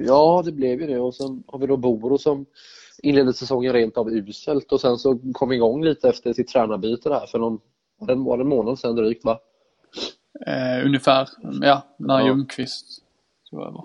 Ja, 0.00 0.42
det 0.44 0.52
blev 0.52 0.80
ju 0.80 0.86
det 0.86 0.98
och 0.98 1.14
sen 1.14 1.42
har 1.46 1.58
vi 1.58 1.66
då 1.66 1.76
Boro 1.76 2.18
som 2.18 2.46
inledde 3.02 3.32
säsongen 3.32 3.72
rent 3.72 3.96
av 3.96 4.10
uselt 4.10 4.72
och 4.72 4.80
sen 4.80 4.98
så 4.98 5.18
kom 5.32 5.52
igång 5.52 5.84
lite 5.84 6.08
efter 6.08 6.32
sitt 6.32 6.48
tränarbyte 6.48 7.08
där 7.08 7.26
för 7.26 7.38
någon, 7.38 7.60
den 8.06 8.24
var 8.24 8.36
det 8.36 8.42
en 8.42 8.48
månad 8.48 8.78
sedan 8.78 8.96
drygt 8.96 9.24
va? 9.24 9.40
Eh, 10.46 10.86
ungefär, 10.86 11.28
ja, 11.62 11.82
när 11.98 12.20
Ja. 12.20 12.26
Ljungqvist 12.26 13.02
tog 13.50 13.60
över. 13.60 13.84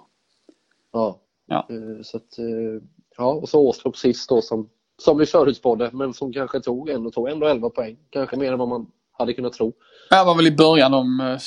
Ja. 0.92 1.19
Ja. 1.45 1.68
Eh, 1.69 2.01
Så 2.04 2.18
att, 2.18 2.38
eh, 2.39 2.83
ja, 3.18 3.33
och 3.33 3.50
så 3.50 3.68
Åstorp 3.68 3.98
sist 3.98 4.30
då 4.30 4.42
som, 4.42 4.69
som 5.01 5.18
vi 5.18 5.25
förutspådde 5.25 5.89
men 5.94 6.13
som 6.13 6.33
kanske 6.33 6.59
tog 6.59 6.89
ändå, 6.89 7.12
tog 7.12 7.30
ändå 7.30 7.48
11 7.48 7.69
poäng. 7.69 7.98
Kanske 8.09 8.38
mer 8.38 8.51
än 8.54 8.59
vad 8.59 8.68
man 8.68 8.88
hade 9.12 9.33
kunnat 9.33 9.54
tro. 9.54 9.74
Det 10.09 10.24
var 10.24 10.36
väl 10.36 10.48
i 10.48 10.51
början 10.56 10.92
de, 10.92 11.19
eh, 11.19 11.38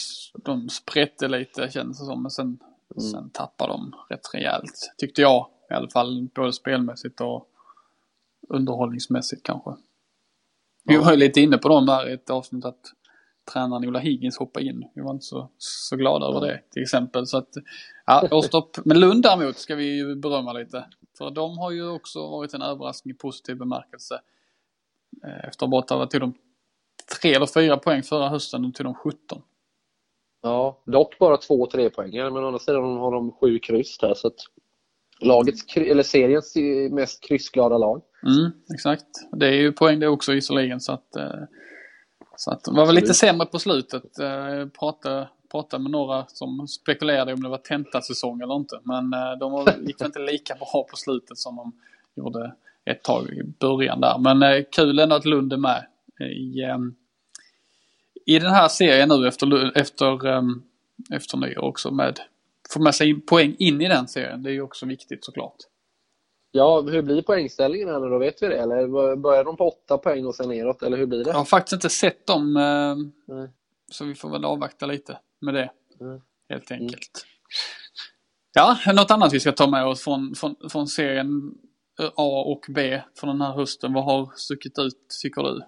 de 0.44 0.69
sprätte 0.69 1.28
lite 1.28 1.70
kändes 1.70 1.98
det 1.98 2.04
som. 2.04 2.22
Men 2.22 2.30
sen, 2.30 2.58
Mm. 2.98 3.10
sen 3.10 3.31
tappade 3.31 3.72
de 3.72 3.94
rätt 4.10 4.34
rejält. 4.34 4.93
Tyckte 4.98 5.22
jag 5.22 5.46
i 5.70 5.75
alla 5.75 5.88
fall. 5.90 6.28
Både 6.34 6.52
spelmässigt 6.52 7.20
och 7.20 7.48
underhållningsmässigt 8.48 9.43
kanske. 9.43 9.70
Vi 10.84 10.94
Ja. 10.94 11.02
var 11.02 11.10
ju 11.10 11.16
lite 11.16 11.40
inne 11.40 11.58
på 11.58 11.69
dem 11.69 11.87
där 11.87 12.08
i 12.08 12.12
ett 12.12 12.31
avsnitt 12.31 12.64
att 12.64 12.81
tränaren 13.52 13.88
Ola 13.88 13.98
Higgins 13.98 14.38
hoppade 14.38 14.66
in. 14.66 14.88
Vi 14.94 15.00
var 15.02 15.10
inte 15.10 15.25
så, 15.25 15.50
så 15.58 15.96
glada 15.96 16.26
över 16.26 16.40
det 16.40 16.60
till 16.70 16.82
exempel. 16.82 17.26
Så 17.26 17.38
att, 17.38 17.48
ja, 18.06 18.28
Åstorp. 18.31 18.84
Men 18.84 19.00
Lund 19.00 19.22
däremot 19.22 19.56
ska 19.58 19.75
vi 19.75 19.96
ju 19.96 20.16
berömma 20.16 20.52
lite. 20.52 20.87
För 21.19 21.31
de 21.31 21.58
har 21.58 21.70
ju 21.70 21.88
också 21.88 22.31
varit 22.31 22.54
en 22.54 22.62
överraskning 22.62 23.14
i 23.14 23.19
positiv 23.19 23.56
bemärkelse. 23.56 24.20
Eh, 25.25 25.48
Efter 25.48 25.78
att 25.78 25.90
ha 25.90 26.06
tog 26.06 26.20
de 26.20 26.34
tre 27.20 27.34
eller 27.34 27.46
fyra 27.46 27.76
poäng 27.76 28.02
förra 28.02 28.28
hösten, 28.28 28.62
nu 28.62 28.72
tog 28.72 28.87
de 28.87 28.94
17. 28.94 29.43
Ja, 30.46 30.82
dock 30.84 31.19
bara 31.19 31.37
två 31.37 31.66
tre 31.66 31.90
poängare 31.90 32.31
men 32.31 32.44
å 32.44 32.46
andra 32.46 32.58
sidan 32.58 32.96
har 32.96 33.12
de 33.12 33.32
sju 33.32 33.58
kryss 33.58 33.98
där 33.98 34.15
så 34.15 34.26
att 34.26 34.34
lagets, 35.20 35.76
eller 35.76 36.03
seriens 36.03 36.55
mest 36.91 37.29
kryssglada 37.29 37.79
lag. 37.79 38.03
Mm, 38.22 38.53
exakt. 38.74 39.06
Det 39.32 39.46
är 39.46 39.53
ju 39.53 39.72
poäng 39.72 40.00
det 40.00 40.08
också 40.08 40.32
visserligen 40.32 40.81
så 40.81 40.93
att, 40.93 41.17
eh, 41.17 41.43
så 42.36 42.50
att 42.50 42.65
det 42.65 42.70
var 42.72 42.86
väl 42.86 42.94
lite 42.94 43.15
sämre 43.15 43.46
på 43.46 43.58
slutet. 43.58 44.19
Eh, 44.19 44.69
Pratade, 44.79 45.29
pratade 45.50 45.82
med 45.82 45.93
några 45.93 46.24
som 46.29 46.69
spekulerade 46.69 47.32
om 47.32 47.43
det 47.43 47.48
var 47.48 47.58
tentasäsong 47.58 48.41
eller 48.41 48.56
inte. 48.56 48.81
Men 48.82 49.12
eh, 49.12 49.38
de 49.41 49.53
var, 49.53 49.74
gick 49.86 50.00
inte 50.00 50.19
lika 50.19 50.55
bra 50.55 50.86
på 50.91 50.96
slutet 50.96 51.38
som 51.38 51.56
de 51.56 51.72
gjorde 52.15 52.55
ett 52.84 53.03
tag 53.03 53.29
i 53.29 53.43
början 53.60 54.00
där. 54.00 54.19
Men 54.19 54.65
kul 54.72 54.98
ändå 54.98 55.17
att 55.17 55.24
Lund 55.24 55.53
är 55.53 55.56
med 55.56 55.86
i, 56.20 56.62
i 58.26 58.38
den 58.38 58.50
här 58.50 58.68
serien 58.68 59.08
nu 59.08 59.28
efter, 59.28 59.78
efter, 59.78 60.26
eh, 60.26 60.42
efter 61.10 61.36
nyår 61.36 61.64
också 61.64 61.90
med 61.90 62.20
få 62.70 62.80
med 62.80 62.94
sig 62.94 63.20
poäng 63.20 63.56
in 63.58 63.80
i 63.80 63.88
den 63.88 64.08
serien. 64.08 64.42
Det 64.42 64.50
är 64.50 64.52
ju 64.52 64.62
också 64.62 64.86
viktigt 64.86 65.24
såklart. 65.24 65.56
Ja, 66.50 66.80
hur 66.80 67.02
blir 67.02 67.22
poängställningen 67.22 67.88
här 67.88 68.00
nu 68.00 68.08
då? 68.08 68.18
Vet 68.18 68.42
vi 68.42 68.46
det? 68.46 68.58
Eller 68.58 69.16
börjar 69.16 69.44
de 69.44 69.56
på 69.56 69.68
åtta 69.68 69.98
poäng 69.98 70.26
och 70.26 70.34
sen 70.34 70.48
neråt? 70.48 70.82
Eller 70.82 70.96
hur 70.96 71.06
blir 71.06 71.24
det? 71.24 71.30
Jag 71.30 71.36
har 71.36 71.44
faktiskt 71.44 71.72
inte 71.72 71.88
sett 71.88 72.26
dem. 72.26 72.56
Eh, 72.56 72.96
så 73.90 74.04
vi 74.04 74.14
får 74.14 74.30
väl 74.30 74.44
avvakta 74.44 74.86
lite 74.86 75.18
med 75.40 75.54
det. 75.54 75.70
Mm. 76.00 76.20
Helt 76.48 76.70
enkelt. 76.70 77.26
Ja, 78.54 78.78
något 78.92 79.10
annat 79.10 79.32
vi 79.32 79.40
ska 79.40 79.52
ta 79.52 79.66
med 79.66 79.86
oss 79.86 80.04
från, 80.04 80.34
från, 80.34 80.56
från 80.70 80.86
serien 80.86 81.54
eh, 82.00 82.10
A 82.16 82.44
och 82.46 82.66
B 82.68 83.00
från 83.14 83.28
den 83.28 83.40
här 83.40 83.52
hösten. 83.52 83.92
Vad 83.92 84.04
har 84.04 84.32
stuckit 84.36 84.78
ut 84.78 85.08
tycker 85.22 85.42
du? 85.42 85.62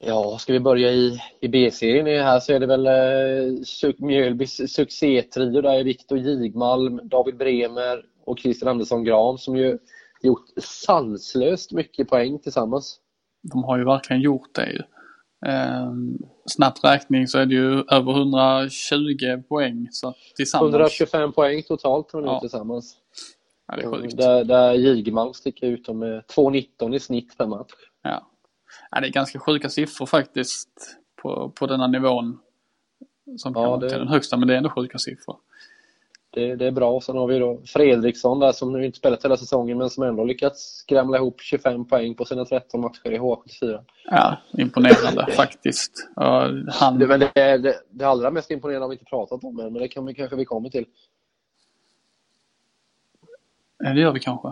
Ja, 0.00 0.38
ska 0.38 0.52
vi 0.52 0.60
börja 0.60 0.90
i, 0.92 1.20
i 1.40 1.48
B-serien 1.48 2.06
här 2.06 2.40
så 2.40 2.52
är 2.52 2.60
det 2.60 2.66
väl 2.66 2.86
eh, 2.86 3.94
Mjölbys 3.98 4.74
succétrio 4.74 5.62
där 5.62 5.78
är 5.78 5.84
Viktor 5.84 6.18
Jigmalm, 6.18 7.00
David 7.04 7.36
Bremer 7.36 8.04
och 8.24 8.38
Christian 8.38 8.68
Andersson 8.70 9.04
Gran 9.04 9.38
som 9.38 9.56
ju 9.56 9.78
gjort 10.22 10.44
sanslöst 10.62 11.72
mycket 11.72 12.08
poäng 12.08 12.38
tillsammans. 12.38 13.00
De 13.52 13.64
har 13.64 13.78
ju 13.78 13.84
verkligen 13.84 14.22
gjort 14.22 14.54
det 14.54 14.70
ju. 14.70 14.82
Eh, 15.46 15.92
snabbt 16.46 16.84
räkning 16.84 17.26
så 17.26 17.38
är 17.38 17.46
det 17.46 17.54
ju 17.54 17.84
över 17.90 18.12
120 18.12 19.42
poäng 19.48 19.88
så 19.90 20.14
tillsammans. 20.36 20.74
125 20.74 21.32
poäng 21.32 21.62
totalt 21.62 22.12
har 22.12 22.22
de 22.22 22.26
Ja. 22.28 22.40
tillsammans. 22.40 22.96
Ja, 23.66 23.76
det 23.76 23.82
är 23.82 23.90
sjukt. 23.90 24.16
Där, 24.16 24.44
där 24.44 24.72
Jigmalm 24.72 25.34
sticker 25.34 25.66
ut 25.66 25.88
med 25.88 26.24
2,19 26.26 26.94
i 26.94 27.00
snitt 27.00 27.38
per 27.38 27.46
match. 27.46 27.72
Ja. 28.02 28.30
Ja, 28.90 29.00
det 29.00 29.06
är 29.06 29.10
ganska 29.12 29.38
sjuka 29.38 29.68
siffror 29.68 30.06
faktiskt 30.06 30.68
på, 31.22 31.50
på 31.50 31.66
denna 31.66 31.86
nivån. 31.86 32.38
som 33.38 33.52
Ja, 33.56 33.70
kan 33.70 33.80
det- 33.80 33.88
till 33.88 33.98
den 33.98 34.08
högsta, 34.08 34.36
men 34.36 34.48
det 34.48 34.54
är 34.54 34.58
ändå 34.58 34.70
sjuka 34.70 34.98
siffror. 34.98 35.36
Det, 36.30 36.56
det 36.56 36.66
är 36.66 36.70
bra. 36.70 37.00
Sen 37.00 37.16
har 37.16 37.26
vi 37.26 37.38
då 37.38 37.60
Fredriksson 37.66 38.38
där 38.40 38.52
som 38.52 38.72
nu 38.72 38.84
inte 38.86 38.98
spelat 38.98 39.24
hela 39.24 39.36
säsongen 39.36 39.78
men 39.78 39.90
som 39.90 40.02
ändå 40.02 40.24
lyckats 40.24 40.62
skramla 40.78 41.16
ihop 41.16 41.40
25 41.40 41.84
poäng 41.84 42.14
på 42.14 42.24
sina 42.24 42.44
13 42.44 42.80
matcher 42.80 43.10
i 43.10 43.18
H74. 43.18 43.84
Ja, 44.04 44.36
imponerande 44.52 45.26
faktiskt. 45.36 46.08
Han, 46.16 46.98
Det, 46.98 47.06
men 47.06 47.20
det, 47.20 47.30
är- 47.34 47.58
det, 47.58 47.74
det 47.90 48.04
allra 48.04 48.30
mest 48.30 48.50
imponerande 48.50 48.84
har 48.84 48.88
vi 48.88 48.94
inte 48.94 49.04
pratat 49.04 49.44
om 49.44 49.60
än, 49.60 49.72
men 49.72 49.82
det 49.82 49.88
kan 49.88 50.06
vi, 50.06 50.14
kanske 50.14 50.36
vi 50.36 50.44
kommer 50.44 50.68
till. 50.70 50.86
Det 53.78 54.00
gör 54.00 54.12
vi 54.12 54.20
kanske. 54.20 54.48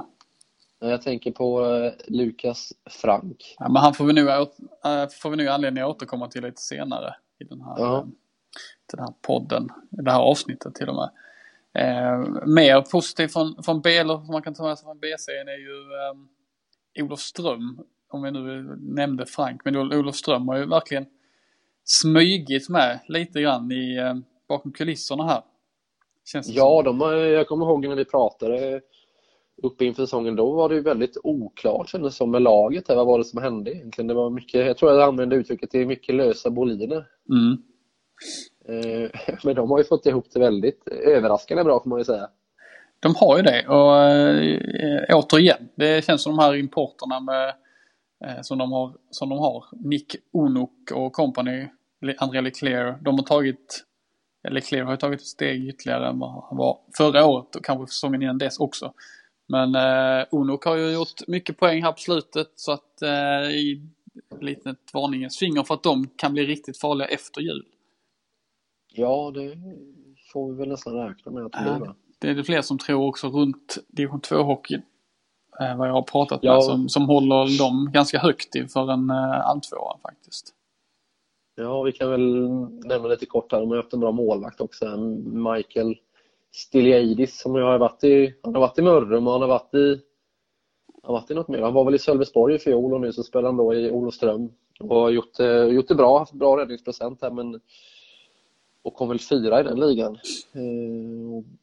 Jag 0.79 1.03
tänker 1.03 1.31
på 1.31 1.67
eh, 1.75 1.93
Lukas 2.09 2.73
Frank. 2.91 3.57
Ja, 3.59 3.69
men 3.69 3.83
han 3.83 3.95
får 3.95 4.05
vi, 4.05 4.13
nu, 4.13 4.39
åt- 4.39 4.59
äh, 4.85 5.09
får 5.23 5.31
vi 5.31 5.37
nu 5.37 5.49
anledning 5.49 5.85
att 5.85 5.91
återkomma 5.91 6.29
till 6.29 6.43
lite 6.43 6.63
senare 6.63 7.15
i 7.39 7.45
den 7.45 7.61
här, 7.61 7.75
Ja. 7.79 8.07
den 8.93 9.01
här 9.01 9.15
podden, 9.23 9.65
i 9.99 10.03
det 10.03 10.11
här 10.13 10.21
avsnittet 10.21 10.75
till 10.75 10.89
och 10.89 10.95
med. 10.95 11.11
Eh, 11.75 12.19
mer 12.47 12.81
positivt 12.83 13.33
från, 13.33 13.63
från 13.63 13.81
B, 13.81 13.97
eller 13.97 14.17
som 14.17 14.27
man 14.27 14.43
kan 14.43 14.55
ta 14.55 14.63
med 14.63 14.79
sig 14.79 14.85
från 14.85 14.99
B-serien 14.99 15.49
är 15.49 15.59
ju 15.59 15.77
eh, 15.81 17.05
Olof 17.05 17.21
Ström, 17.21 17.81
om 18.11 18.23
vi 18.23 18.31
nu 18.31 18.77
nämnde 18.81 19.27
Frank, 19.27 19.61
men 19.65 19.77
Olof 19.77 20.17
Ström 20.17 20.49
har 20.49 20.57
ju 20.57 20.67
verkligen 20.67 21.07
smygit 21.85 22.69
med 22.69 23.01
lite 23.09 23.41
grann 23.43 23.73
i, 23.73 23.97
eh, 23.97 24.15
bakom 24.49 24.73
kulisserna 24.73 25.25
här. 25.27 25.43
Ja, 26.47 26.83
som. 26.85 26.99
de, 26.99 27.11
jag 27.19 27.49
kommer 27.49 27.67
ihåg 27.67 27.89
när 27.89 27.97
vi 27.97 28.05
pratade 28.05 28.81
uppe 29.63 29.85
inför 29.85 30.03
säsongen. 30.03 30.37
Då 30.37 30.53
var 30.53 30.69
det 30.69 30.75
ju 30.75 30.81
väldigt 30.81 31.17
oklart 31.23 31.89
kändes 31.89 32.17
som 32.17 32.31
med 32.31 32.43
laget. 32.43 32.89
Här. 32.89 32.97
Vad 32.97 33.07
var 33.07 33.19
det 33.19 33.25
som 33.25 33.43
hände 33.43 33.75
egentligen? 33.75 34.09
Det 34.09 34.15
var 34.15 34.31
mycket, 34.31 34.67
jag 34.67 34.77
tror 34.77 34.93
jag 34.93 35.09
använde 35.09 35.37
uttrycket 35.37 35.71
det 35.71 35.79
är 35.79 35.87
mycket 35.87 36.15
lösa 36.15 36.51
boliner. 36.51 37.07
Mm. 37.31 37.63
Eh, 38.69 39.11
Men 39.45 39.55
de 39.55 39.71
har 39.71 39.79
ju 39.79 39.85
fått 39.85 40.07
ihop 40.07 40.27
det 40.33 40.41
väldigt 40.41 40.89
överraskande 40.89 41.65
bra 41.65 41.81
får 41.83 41.91
man 41.91 41.99
ju 41.99 42.05
säga. 42.05 42.29
De 43.01 43.15
har 43.15 43.37
ju 43.37 43.43
det 43.43 43.67
och 43.69 44.03
äh, 44.03 45.19
återigen, 45.19 45.69
det 45.75 46.05
känns 46.05 46.23
som 46.23 46.37
de 46.37 46.43
här 46.43 46.55
importerna 46.55 47.21
med, 47.21 47.49
eh, 48.25 48.43
som, 48.43 48.59
de 48.59 48.73
har, 48.73 48.93
som 49.11 49.29
de 49.29 49.39
har, 49.39 49.65
Nick 49.73 50.17
Onuk 50.33 50.91
och 50.95 51.13
company, 51.13 51.67
André 52.19 52.41
Leclerc, 52.41 52.97
de 53.01 53.19
har 53.19 53.25
tagit, 53.25 53.85
Leclerc 54.51 54.85
har 54.85 54.91
ju 54.91 54.97
tagit 54.97 55.21
ett 55.21 55.27
steg 55.27 55.69
ytterligare 55.69 56.09
än 56.09 56.19
vad 56.19 56.31
han 56.31 56.57
var 56.57 56.79
förra 56.97 57.27
året 57.27 57.57
och 57.57 57.65
kanske 57.65 57.87
säsongen 57.87 58.23
innan 58.23 58.39
dess 58.39 58.59
också. 58.59 58.93
Men 59.49 59.75
eh, 59.75 60.27
Onuk 60.31 60.65
har 60.65 60.77
ju 60.77 60.91
gjort 60.93 61.29
mycket 61.29 61.59
poäng 61.59 61.83
här 61.83 61.93
på 61.93 61.99
slutet 61.99 62.53
så 62.55 62.73
att 62.73 63.03
eh, 63.03 63.51
i 63.51 63.83
litet 64.41 64.79
varningens 64.93 65.39
finger 65.39 65.63
för 65.63 65.75
att 65.75 65.83
de 65.83 66.09
kan 66.17 66.33
bli 66.33 66.47
riktigt 66.47 66.79
farliga 66.79 67.09
efter 67.09 67.41
jul. 67.41 67.65
Ja, 68.93 69.31
det 69.35 69.57
får 70.33 70.53
vi 70.53 70.59
väl 70.59 70.69
nästan 70.69 70.95
räkna 70.95 71.33
med 71.33 71.47
att 71.47 71.53
det 71.53 71.79
blir. 71.79 71.95
Det 72.19 72.29
är 72.31 72.35
det 72.35 72.45
fler 72.45 72.63
som 72.63 72.79
tror 72.79 73.07
också 73.09 73.29
runt 73.29 73.79
division 73.89 74.21
2-hockeyn. 74.21 74.83
Eh, 75.61 75.77
vad 75.77 75.89
jag 75.89 75.93
har 75.93 76.03
pratat 76.03 76.43
med 76.43 76.49
Ja. 76.53 76.61
som, 76.63 76.89
som 76.89 77.07
håller 77.07 77.59
dem 77.59 77.91
ganska 77.93 78.19
högt 78.19 78.55
inför 78.55 78.93
en 78.93 79.11
eh, 79.11 79.47
alltvåa 79.47 79.99
faktiskt. 80.03 80.53
Ja, 81.55 81.83
vi 81.83 81.93
kan 81.93 82.11
väl 82.11 82.35
nämna 82.85 83.09
lite 83.09 83.27
kort 83.27 83.53
här. 83.53 83.61
De 83.61 83.71
har 83.71 83.77
haft 83.77 83.93
en 83.93 84.01
bra 84.01 84.13
målvakt 84.13 84.61
också. 84.61 84.97
Michael 85.27 85.97
Stiliaidis 86.57 87.41
som 87.41 87.55
har 87.55 87.79
varit 87.79 88.05
i, 88.05 88.35
han 88.43 88.55
har 88.55 88.61
varit 88.61 88.79
i 88.79 88.83
Mörrum 88.83 89.27
och 89.27 89.33
han 89.33 89.43
har 89.43 89.49
varit 89.49 89.75
i, 89.75 90.01
han 91.03 91.15
har 91.15 91.21
varit 91.21 91.31
i 91.31 91.35
något 91.35 91.49
mer. 91.49 91.63
Han 91.63 91.75
var 91.75 91.85
väl 91.85 91.95
i 91.95 91.99
Sölvesborg 91.99 92.55
i 92.55 92.59
fjol 92.59 92.95
och 92.95 93.01
nu 93.01 93.13
så 93.13 93.23
spelar 93.23 93.49
han 93.49 93.57
då 93.57 93.75
i 93.75 93.91
Olofström 93.91 94.53
och 94.81 95.01
har 95.01 95.11
gjort, 95.11 95.41
eh, 95.41 95.65
gjort 95.65 95.89
det 95.89 95.95
bra, 95.95 96.19
haft 96.19 96.33
bra 96.33 96.57
räddningsprocent 96.61 97.23
här 97.23 97.31
men 97.31 97.61
och 98.83 98.95
kom 98.95 99.09
väl 99.09 99.19
fyra 99.19 99.61
i 99.61 99.63
den 99.63 99.81
ligan. 99.81 100.19
Eh, 100.55 100.61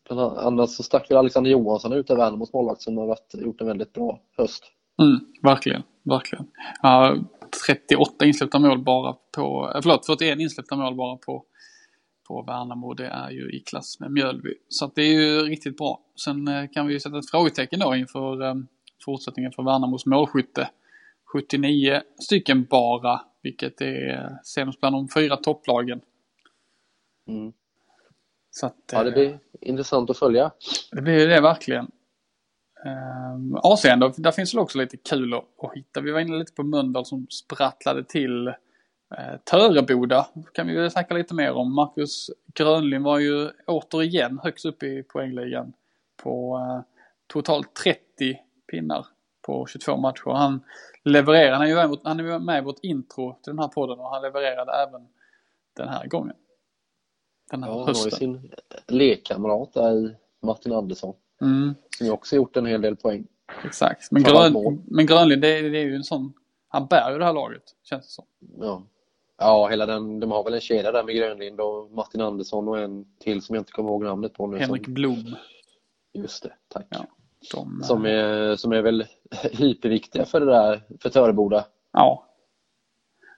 annars 0.10 0.38
bland 0.38 0.38
annat 0.38 0.70
så 0.70 0.84
stack 0.84 1.12
väl 1.12 1.18
Alexander 1.18 1.52
Johansson 1.52 1.94
ut 1.94 2.12
av 2.12 2.18
Värnamos 2.18 2.54
målvakt 2.54 2.82
som 2.82 2.98
har 2.98 3.08
varit, 3.08 3.34
gjort 3.34 3.62
en 3.62 3.68
väldigt 3.68 3.94
bra 3.94 4.20
höst. 4.38 4.64
Mm, 5.02 5.20
verkligen, 5.42 5.84
verkligen. 6.04 6.46
Uh, 6.86 7.24
38 7.68 8.26
insläppta 8.26 8.60
mål 8.60 8.84
bara 8.84 9.16
på, 9.36 9.72
eh, 9.76 9.82
förlåt 9.82 10.06
41 10.06 10.40
insläppta 10.40 10.76
mål 10.76 10.96
bara 10.96 11.18
på, 11.18 11.44
på 12.28 12.42
Värnamo. 12.42 12.94
Det 12.94 13.08
är 13.08 13.30
ju 13.30 13.52
i 13.52 13.60
klass 13.60 14.00
med 14.00 14.12
Mjölby. 14.12 14.54
Så 14.70 14.92
det 14.96 15.02
är 15.02 15.14
ju 15.14 15.42
riktigt 15.42 15.78
bra. 15.78 16.00
Sen 16.26 16.48
eh, 16.48 16.68
kan 16.74 16.88
vi 16.88 16.94
ju 16.94 17.00
sätta 17.00 17.18
ett 17.18 17.32
frågetecken 17.32 17.80
då 17.80 17.96
inför 17.96 18.44
eh, 18.44 18.56
fortsättningen 19.06 19.52
för 19.52 19.64
Värnamos 19.64 20.06
målskytte. 20.06 20.70
79 21.34 22.02
stycken 22.20 22.64
bara, 22.70 23.22
vilket 23.42 23.82
är 23.82 24.38
sämst 24.46 24.80
bland 24.80 24.96
de 24.96 25.10
fyra 25.16 25.38
topplagen. 25.38 26.02
Mm. 27.28 27.54
Så 28.52 28.66
att, 28.66 28.76
Ja, 28.92 29.04
det 29.04 29.10
eh, 29.10 29.14
blir 29.14 29.40
intressant 29.62 30.10
att 30.10 30.18
följa. 30.18 30.52
det 30.92 31.02
blir 31.02 31.20
ju 31.20 31.28
det 31.28 31.42
verkligen. 31.42 31.92
Um, 32.86 33.56
AC'n 33.56 34.00
då, 34.00 34.14
där 34.18 34.32
finns 34.32 34.54
väl 34.54 34.60
också 34.60 34.78
lite 34.78 34.98
kul 34.98 35.34
att, 35.34 35.46
att 35.64 35.76
hitta. 35.76 36.02
Vi 36.02 36.12
var 36.12 36.20
inne 36.20 36.38
lite 36.38 36.54
på 36.54 36.64
Mölndal 36.64 37.06
som 37.06 37.28
sprattlade 37.30 38.04
till 38.04 38.54
Töreboda. 39.44 40.28
kan 40.54 40.68
vi 40.68 40.76
väl 40.76 40.92
snacka 40.92 41.14
lite 41.14 41.34
mer 41.36 41.52
om. 41.52 41.76
Marcus 41.76 42.30
Grönlind 42.54 43.04
var 43.06 43.20
ju 43.20 43.50
återigen 43.68 44.40
högst 44.44 44.66
upp 44.66 44.84
i 44.84 45.04
poängligan 45.04 45.74
på 46.24 46.58
uh, 46.58 46.82
totalt 47.28 47.74
30 47.74 48.00
pinnar 48.72 49.06
på 49.42 49.66
22 49.66 49.98
matcher. 49.98 50.30
Han 50.30 50.64
levererar, 51.04 51.52
han 51.56 51.62
är 51.66 51.70
ju 51.70 51.76
med, 51.76 51.98
han 52.04 52.20
är 52.20 52.24
ju 52.24 52.40
med 52.40 52.58
i 52.58 52.66
vårt 52.66 52.80
intro 52.82 53.34
till 53.44 53.52
den 53.54 53.60
här 53.60 53.68
podden 53.68 54.00
och 54.00 54.10
han 54.10 54.22
levererade 54.22 54.72
även 54.72 55.08
den 55.78 55.88
här 55.90 56.08
gången. 56.08 56.36
Den 57.52 57.64
här 57.64 57.70
Ja, 57.70 57.76
han 57.76 57.82
har 57.84 57.88
ju 57.94 57.94
hösten. 57.94 58.12
sin 58.12 58.52
lekkamrat 58.88 59.74
där 59.74 59.92
i 59.92 60.16
Martin 60.42 60.74
Andersson 60.74 61.14
Mm. 61.42 61.76
som 61.98 62.06
ju 62.06 62.12
också 62.12 62.36
gjort 62.36 62.58
en 62.58 62.66
hel 62.66 62.82
del 62.82 62.96
poäng. 62.96 63.28
Exakt. 63.66 64.12
Men. 64.12 64.24
Grön, 64.24 64.84
men 64.88 65.06
Grönlind, 65.06 65.42
det, 65.42 65.58
är- 65.60 65.70
det 65.70 65.78
är 65.80 65.84
ju 65.86 65.96
en 65.96 66.04
sån... 66.04 66.34
Han 66.68 66.86
bär 66.88 67.12
ju 67.12 67.18
det 67.18 67.26
här 67.26 67.34
laget, 67.34 67.64
känns 67.84 68.06
det 68.06 68.12
som. 68.12 68.26
Ja. 68.60 68.84
Ja, 69.44 69.68
hela 69.68 69.86
den, 69.86 70.20
de 70.20 70.32
har 70.32 70.44
väl 70.44 70.54
en 70.54 70.62
kedja 70.62 70.92
där 70.92 71.04
med 71.04 71.16
Grönlind 71.16 71.60
och 71.60 71.92
Martin 71.92 72.22
Andersson 72.22 72.68
och 72.68 72.80
en 72.80 73.06
till 73.20 73.42
som 73.42 73.56
jag 73.56 73.62
inte 73.62 73.72
kommer 73.72 73.90
ihåg 73.90 74.04
namnet 74.04 74.34
på 74.34 74.48
nu. 74.48 74.58
Henrik 74.58 74.84
Som, 74.86 74.94
Blom. 74.94 75.36
just 76.14 76.44
det, 76.44 76.54
tack. 76.68 76.86
Ja. 76.90 77.06
De, 77.54 77.80
eh, 77.82 77.88
Som, 77.88 78.06
är, 78.06 78.56
som 78.56 78.72
är 78.72 78.82
väl 78.82 79.06
hyperviktiga 79.52 80.26
för 80.26 80.40
det 80.40 80.46
där, 80.46 80.82
för 81.00 81.10
Töreboda. 81.10 81.66
Ja. 81.92 82.26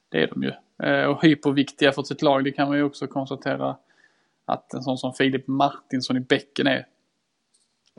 Det 0.10 0.24
är 0.24 0.28
de 0.28 0.44
ju. 0.44 0.52
Eh, 0.90 1.06
Och 1.06 1.24
hyperviktiga 1.24 1.92
för 1.92 2.04
sitt 2.04 2.22
lag, 2.22 2.44
det 2.44 2.52
kan 2.52 2.68
man 2.68 2.78
ju 2.78 2.84
också 2.84 3.08
konstatera 3.08 3.78
att 4.46 4.74
en 4.74 4.84
sån 4.84 4.98
som 4.98 5.14
Filip 5.14 5.48
Martinsson 5.48 6.18
i 6.18 6.20
bäcken 6.20 6.68
är. 6.68 6.88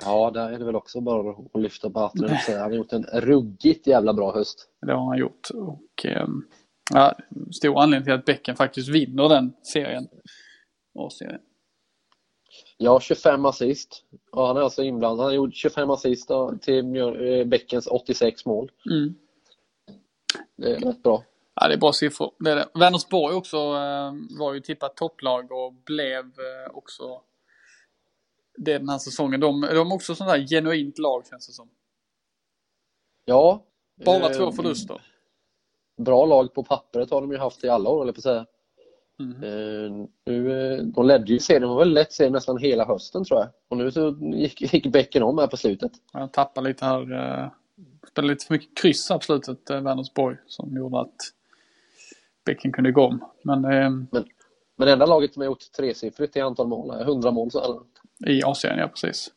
Ja, 0.05 0.31
där 0.31 0.53
är 0.53 0.59
det 0.59 0.65
väl 0.65 0.77
också 0.77 1.01
bara 1.01 1.31
att 1.55 1.61
lyfta 1.61 1.91
på 1.91 2.01
hatten 2.01 2.25
och 2.25 2.31
säga. 2.31 2.59
Han 2.61 2.71
har 2.71 2.77
gjort 2.77 2.93
en 2.93 3.03
ruggigt 3.05 3.87
jävla 3.87 4.13
bra 4.15 4.35
höst. 4.35 4.69
Det 4.81 4.93
har 4.93 5.07
han 5.07 5.19
gjort. 5.19 5.49
Och 5.55 6.07
ehm, 6.07 6.45
ja, 6.93 7.19
stor 7.53 7.81
anledning 7.81 8.05
till 8.05 8.15
att 8.15 8.25
bäcken 8.25 8.57
faktiskt 8.57 8.89
vinner 8.89 9.29
den 9.29 9.53
serien. 9.63 10.09
A-serien. 10.99 11.41
Ja, 12.77 13.01
25 13.01 13.45
assist. 13.45 14.05
Och 14.33 14.47
han 14.47 14.57
är 14.57 14.61
alltså 14.61 14.83
inblandad. 14.83 15.27
Han 15.27 15.35
gjort 15.35 15.55
25 15.55 15.91
assist 15.91 16.31
till 16.61 16.97
eh, 16.97 17.45
Bäckens 17.45 17.87
86 17.87 18.47
mål. 18.47 18.71
Mm. 18.91 19.15
Det 20.57 20.73
är 20.73 20.81
rätt 20.81 21.03
bra. 21.03 21.25
Ja, 21.55 21.69
det 21.69 21.75
är 21.75 21.79
bra 21.79 21.93
siffror. 21.93 22.33
Det 22.39 22.51
är 22.51 22.57
det. 22.57 22.69
Vänersborg 22.75 23.35
också 23.35 23.57
eh, 23.57 24.39
var 24.39 24.55
ju 24.55 24.61
tippat 24.61 24.97
topplag 24.97 25.53
och 25.53 25.73
blev 25.73 26.25
eh, 26.25 26.75
också 26.77 27.23
det 28.57 28.79
den 28.79 28.89
här 28.89 28.99
säsongen. 28.99 29.41
De, 29.41 29.61
de 29.61 29.91
är 29.91 29.95
också 29.95 30.15
sånt 30.15 30.31
där 30.31 30.47
genuint 30.47 30.99
lag 30.99 31.27
känns 31.27 31.47
det 31.47 31.53
som. 31.53 31.69
Ja. 33.25 33.65
Bara 34.05 34.31
eh, 34.31 34.37
två 34.37 34.53
förluster. 34.53 35.01
Bra 35.97 36.27
lag 36.27 36.55
på 36.55 36.63
pappret 36.63 37.11
har 37.11 37.21
de 37.21 37.33
ju 37.33 37.39
haft 37.39 37.65
i 37.65 37.69
alla 37.69 37.91
år, 37.91 38.03
eller 38.03 38.13
på 38.13 38.19
att 38.19 38.23
säga. 38.23 38.47
Mm. 39.21 39.33
Eh, 39.43 40.07
nu, 40.27 40.73
eh, 40.73 40.83
de 40.83 41.07
ledde 41.07 41.33
ju 41.33 41.39
serien, 41.39 41.63
de 41.63 41.71
var 41.71 41.79
väl 41.79 41.93
lett 41.93 42.13
serien 42.13 42.33
nästan 42.33 42.59
hela 42.59 42.85
hösten 42.85 43.25
tror 43.25 43.41
jag. 43.41 43.49
Och 43.69 43.77
nu 43.77 43.91
så 43.91 44.17
gick, 44.21 44.75
gick 44.75 44.87
bäcken 44.87 45.23
om 45.23 45.39
här 45.39 45.47
på 45.47 45.57
slutet. 45.57 45.93
Jag 46.13 46.33
tappade 46.33 46.69
lite 46.69 46.85
här. 46.85 47.13
Eh, 47.13 47.49
spelade 48.11 48.33
lite 48.33 48.47
för 48.47 48.55
mycket 48.55 48.77
kryss 48.83 49.11
här 49.11 49.19
på 49.19 49.25
slutet, 49.25 49.71
eh, 49.71 49.81
Vänersborg, 49.81 50.37
som 50.47 50.77
gjorde 50.77 51.01
att 51.01 51.17
bäcken 52.45 52.73
kunde 52.73 52.93
gå 52.93 53.03
om. 53.03 53.25
Men 53.43 53.65
eh, 53.65 53.91
Men 54.77 54.87
det 54.87 54.93
enda 54.93 55.07
laget 55.07 55.35
som 55.35 55.41
har 55.41 55.47
gjort 55.47 55.73
tresiffrigt 55.77 56.37
i 56.37 56.41
antal 56.41 56.69
mål, 56.69 56.91
är 56.91 57.05
100 57.05 57.31
mål 57.31 57.51
så 57.51 57.61
här. 57.61 57.81
i 58.31 58.43
Asien, 58.43 58.79
ja 58.79 58.89
precis. 58.89 59.31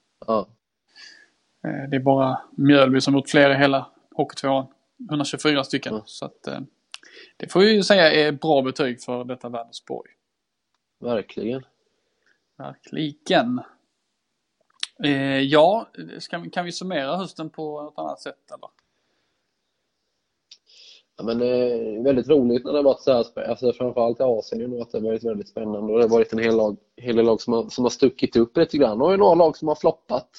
Eh, 1.63 1.89
det 1.89 1.95
är 1.95 1.99
bara 1.99 2.41
Mjölby 2.51 3.01
som 3.01 3.13
gjort 3.13 3.29
fler 3.29 3.49
i 3.49 3.55
hela 3.55 3.87
Hockeytvåan. 4.15 4.65
124 5.09 5.63
stycken. 5.63 5.93
Mm. 5.93 6.03
Så 6.05 6.25
att, 6.25 6.47
eh, 6.47 6.59
det 7.37 7.51
får 7.51 7.59
vi 7.59 7.73
ju 7.73 7.83
säga 7.83 8.11
är 8.11 8.31
bra 8.31 8.61
betyg 8.61 9.01
för 9.01 9.23
detta 9.23 9.49
Vänersborg. 9.49 10.11
Verkligen. 10.99 11.63
Verkligen. 12.57 13.61
Eh, 15.03 15.39
ja, 15.39 15.89
ska 16.19 16.49
kan 16.49 16.65
vi 16.65 16.71
summera 16.71 17.17
hösten 17.17 17.49
på 17.49 17.81
något 17.81 17.97
annat 17.97 18.21
sätt 18.21 18.51
eller? 18.51 18.69
Ja, 21.17 21.23
men 21.23 21.41
eh, 21.41 22.03
väldigt 22.03 22.27
roligt 22.27 22.65
när 22.65 22.71
det 22.71 22.77
har 22.77 22.83
varit 22.83 23.01
så 23.01 23.11
här, 23.11 23.49
alltså 23.49 23.73
framförallt 23.73 24.19
i 24.19 24.23
att 24.23 24.91
det 24.91 24.97
har 24.97 25.01
varit 25.01 25.23
väldigt 25.23 25.49
spännande 25.49 25.93
och 25.93 25.99
det 25.99 26.03
har 26.03 26.09
varit 26.09 26.33
en 26.33 26.39
hel, 26.39 26.55
lag, 26.55 26.77
hel 26.97 27.15
del 27.15 27.25
lag 27.25 27.41
som 27.41 27.53
har, 27.53 27.69
som 27.69 27.85
har 27.85 27.89
stuckit 27.89 28.35
upp 28.35 28.57
lite 28.57 28.77
grann 28.77 29.01
och 29.01 29.19
några 29.19 29.35
lag 29.35 29.57
som 29.57 29.67
har 29.67 29.75
floppat. 29.75 30.29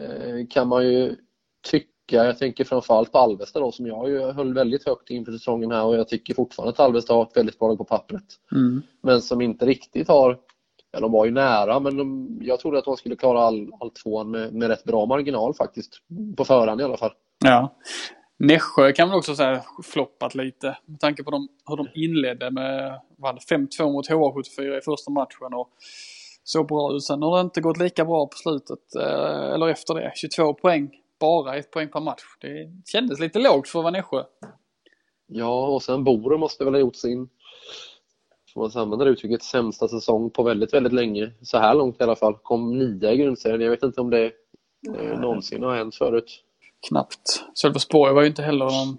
Eh, 0.00 0.46
kan 0.50 0.68
man 0.68 0.84
ju 0.84 1.16
tycka. 1.62 1.88
Jag 2.12 2.38
tänker 2.38 2.64
framförallt 2.64 3.12
på 3.12 3.18
Alvesta 3.18 3.60
då 3.60 3.72
som 3.72 3.86
jag 3.86 4.08
ju 4.08 4.20
höll 4.20 4.54
väldigt 4.54 4.86
högt 4.86 5.10
inför 5.10 5.32
säsongen 5.32 5.70
här 5.70 5.84
och 5.84 5.96
jag 5.96 6.08
tycker 6.08 6.34
fortfarande 6.34 6.70
att 6.70 6.80
Alvesta 6.80 7.14
har 7.14 7.22
ett 7.22 7.36
väldigt 7.36 7.58
bra 7.58 7.68
lag 7.68 7.78
på 7.78 7.84
pappret. 7.84 8.24
Mm. 8.52 8.82
Men 9.02 9.22
som 9.22 9.40
inte 9.40 9.66
riktigt 9.66 10.08
har, 10.08 10.38
ja 10.92 11.00
de 11.00 11.12
var 11.12 11.24
ju 11.24 11.30
nära 11.30 11.80
men 11.80 11.96
de, 11.96 12.38
jag 12.42 12.60
trodde 12.60 12.78
att 12.78 12.84
de 12.84 12.96
skulle 12.96 13.16
klara 13.16 13.40
all, 13.40 13.72
all 13.80 13.90
tvåan 13.90 14.30
med, 14.30 14.54
med 14.54 14.68
rätt 14.68 14.84
bra 14.84 15.06
marginal 15.06 15.54
faktiskt. 15.54 15.92
På 16.36 16.44
förhand 16.44 16.80
i 16.80 16.84
alla 16.84 16.96
fall. 16.96 17.12
Ja. 17.44 17.74
Nässjö 18.38 18.92
kan 18.92 19.08
man 19.08 19.18
också 19.18 19.34
säga 19.34 19.62
floppat 19.84 20.34
lite. 20.34 20.78
Med 20.86 21.00
tanke 21.00 21.22
på 21.24 21.30
de, 21.30 21.48
hur 21.68 21.76
de 21.76 21.86
inledde 21.94 22.50
med 22.50 23.00
vad 23.16 23.34
var 23.34 23.40
det, 23.48 23.56
5-2 23.82 23.92
mot 23.92 24.08
HA74 24.10 24.78
i 24.78 24.80
första 24.80 25.10
matchen. 25.10 25.54
Och 25.54 25.68
så 26.44 26.64
bra 26.64 26.92
ut. 26.92 27.02
Sen 27.02 27.22
har 27.22 27.36
det 27.36 27.40
inte 27.40 27.60
gått 27.60 27.78
lika 27.78 28.04
bra 28.04 28.26
på 28.26 28.36
slutet. 28.36 28.94
eh, 29.00 29.54
Eller 29.54 29.68
efter 29.68 29.94
det. 29.94 30.12
22 30.14 30.54
poäng. 30.54 30.90
Bara 31.20 31.56
ett 31.56 31.70
poäng 31.70 31.88
per 31.88 32.00
match. 32.00 32.22
Det 32.40 32.70
kändes 32.86 33.20
lite 33.20 33.38
lågt 33.38 33.68
för 33.68 33.90
Nässjö. 33.90 34.24
Ja, 35.26 35.66
och 35.66 35.82
sen 35.82 36.04
Borum 36.04 36.40
måste 36.40 36.64
väl 36.64 36.74
ha 36.74 36.80
gjort 36.80 36.96
sin, 36.96 37.28
får 38.54 38.60
man 38.60 38.82
använda 38.82 39.04
det 39.04 39.10
uttrycket, 39.10 39.42
sämsta 39.42 39.88
säsong 39.88 40.30
på 40.30 40.42
väldigt, 40.42 40.74
väldigt 40.74 40.92
länge. 40.92 41.32
Så 41.42 41.58
här 41.58 41.74
långt 41.74 42.00
i 42.00 42.04
alla 42.04 42.16
fall. 42.16 42.34
Kom 42.34 42.78
nia 42.78 43.12
i 43.12 43.16
grundserien. 43.16 43.60
Jag 43.60 43.70
vet 43.70 43.82
inte 43.82 44.00
om 44.00 44.10
det 44.10 44.32
eh, 44.96 45.20
någonsin 45.20 45.62
har 45.62 45.76
hänt 45.76 45.94
förut. 45.94 46.44
Knappt. 46.88 47.44
Sölvesborg 47.54 48.14
var 48.14 48.22
ju 48.22 48.28
inte 48.28 48.42
heller 48.42 48.64
någon 48.64 48.98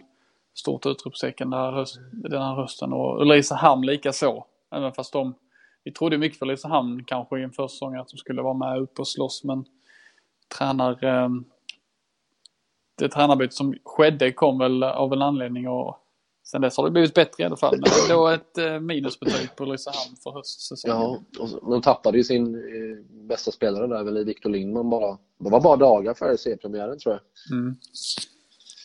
stort 0.54 0.86
utropstecken 0.86 1.50
den 1.50 1.60
här, 1.60 1.72
höst, 1.72 2.00
den 2.12 2.42
här 2.42 2.56
hösten. 2.56 2.94
Och 2.94 3.22
Ulricehamn 3.22 3.86
lika 3.86 4.14
så. 4.14 4.46
Även 4.72 4.94
fast 4.94 5.14
de, 5.14 5.36
vi 5.84 5.92
trodde 5.92 6.18
mycket 6.18 6.40
för 6.40 6.46
Ulricehamn 6.46 7.04
kanske 7.04 7.40
i 7.40 7.44
en 7.44 7.52
försäsong 7.52 7.96
att 7.96 8.10
de 8.10 8.18
skulle 8.18 8.42
vara 8.42 8.54
med 8.54 8.82
upp 8.82 9.00
och 9.00 9.08
slåss. 9.08 9.44
Men 9.44 9.66
tränar, 10.58 11.04
eh, 11.04 11.30
det 13.00 13.10
tränarbyte 13.10 13.56
som 13.56 13.76
skedde 13.86 14.32
kom 14.32 14.60
väl 14.60 14.84
av 14.84 15.14
en 15.14 15.22
anledning 15.22 15.68
och 15.68 15.98
sen 16.52 16.62
dess 16.62 16.78
har 16.78 16.86
det 16.86 16.92
blivit 16.92 17.14
bättre 17.14 17.44
i 17.44 17.46
alla 17.46 17.58
fall. 17.58 17.80
Men 17.80 18.18
då 18.18 18.28
ett 18.28 18.58
eh, 18.58 18.80
minusbetyg 18.80 19.56
på 19.56 19.64
Ulricehamn 19.64 20.16
för 20.24 20.32
höstsäsongen. 20.32 20.98
Ja, 20.98 21.20
och 21.40 21.70
de 21.72 21.82
tappade 21.82 22.18
ju 22.18 22.24
sin 22.24 22.56
eh, 22.56 23.22
bästa 23.28 23.52
spelare 23.52 23.88
där 23.88 24.04
väl 24.04 24.18
i 24.18 24.24
Victor 24.24 24.50
Lindman 24.50 24.90
bara. 24.90 25.18
Det 25.40 25.50
var 25.50 25.62
bara 25.62 25.76
dagar 25.76 26.14
före 26.14 26.38
seriepremiären 26.38 27.00
tror 27.00 27.14
jag. 27.16 27.58
Mm. 27.58 27.76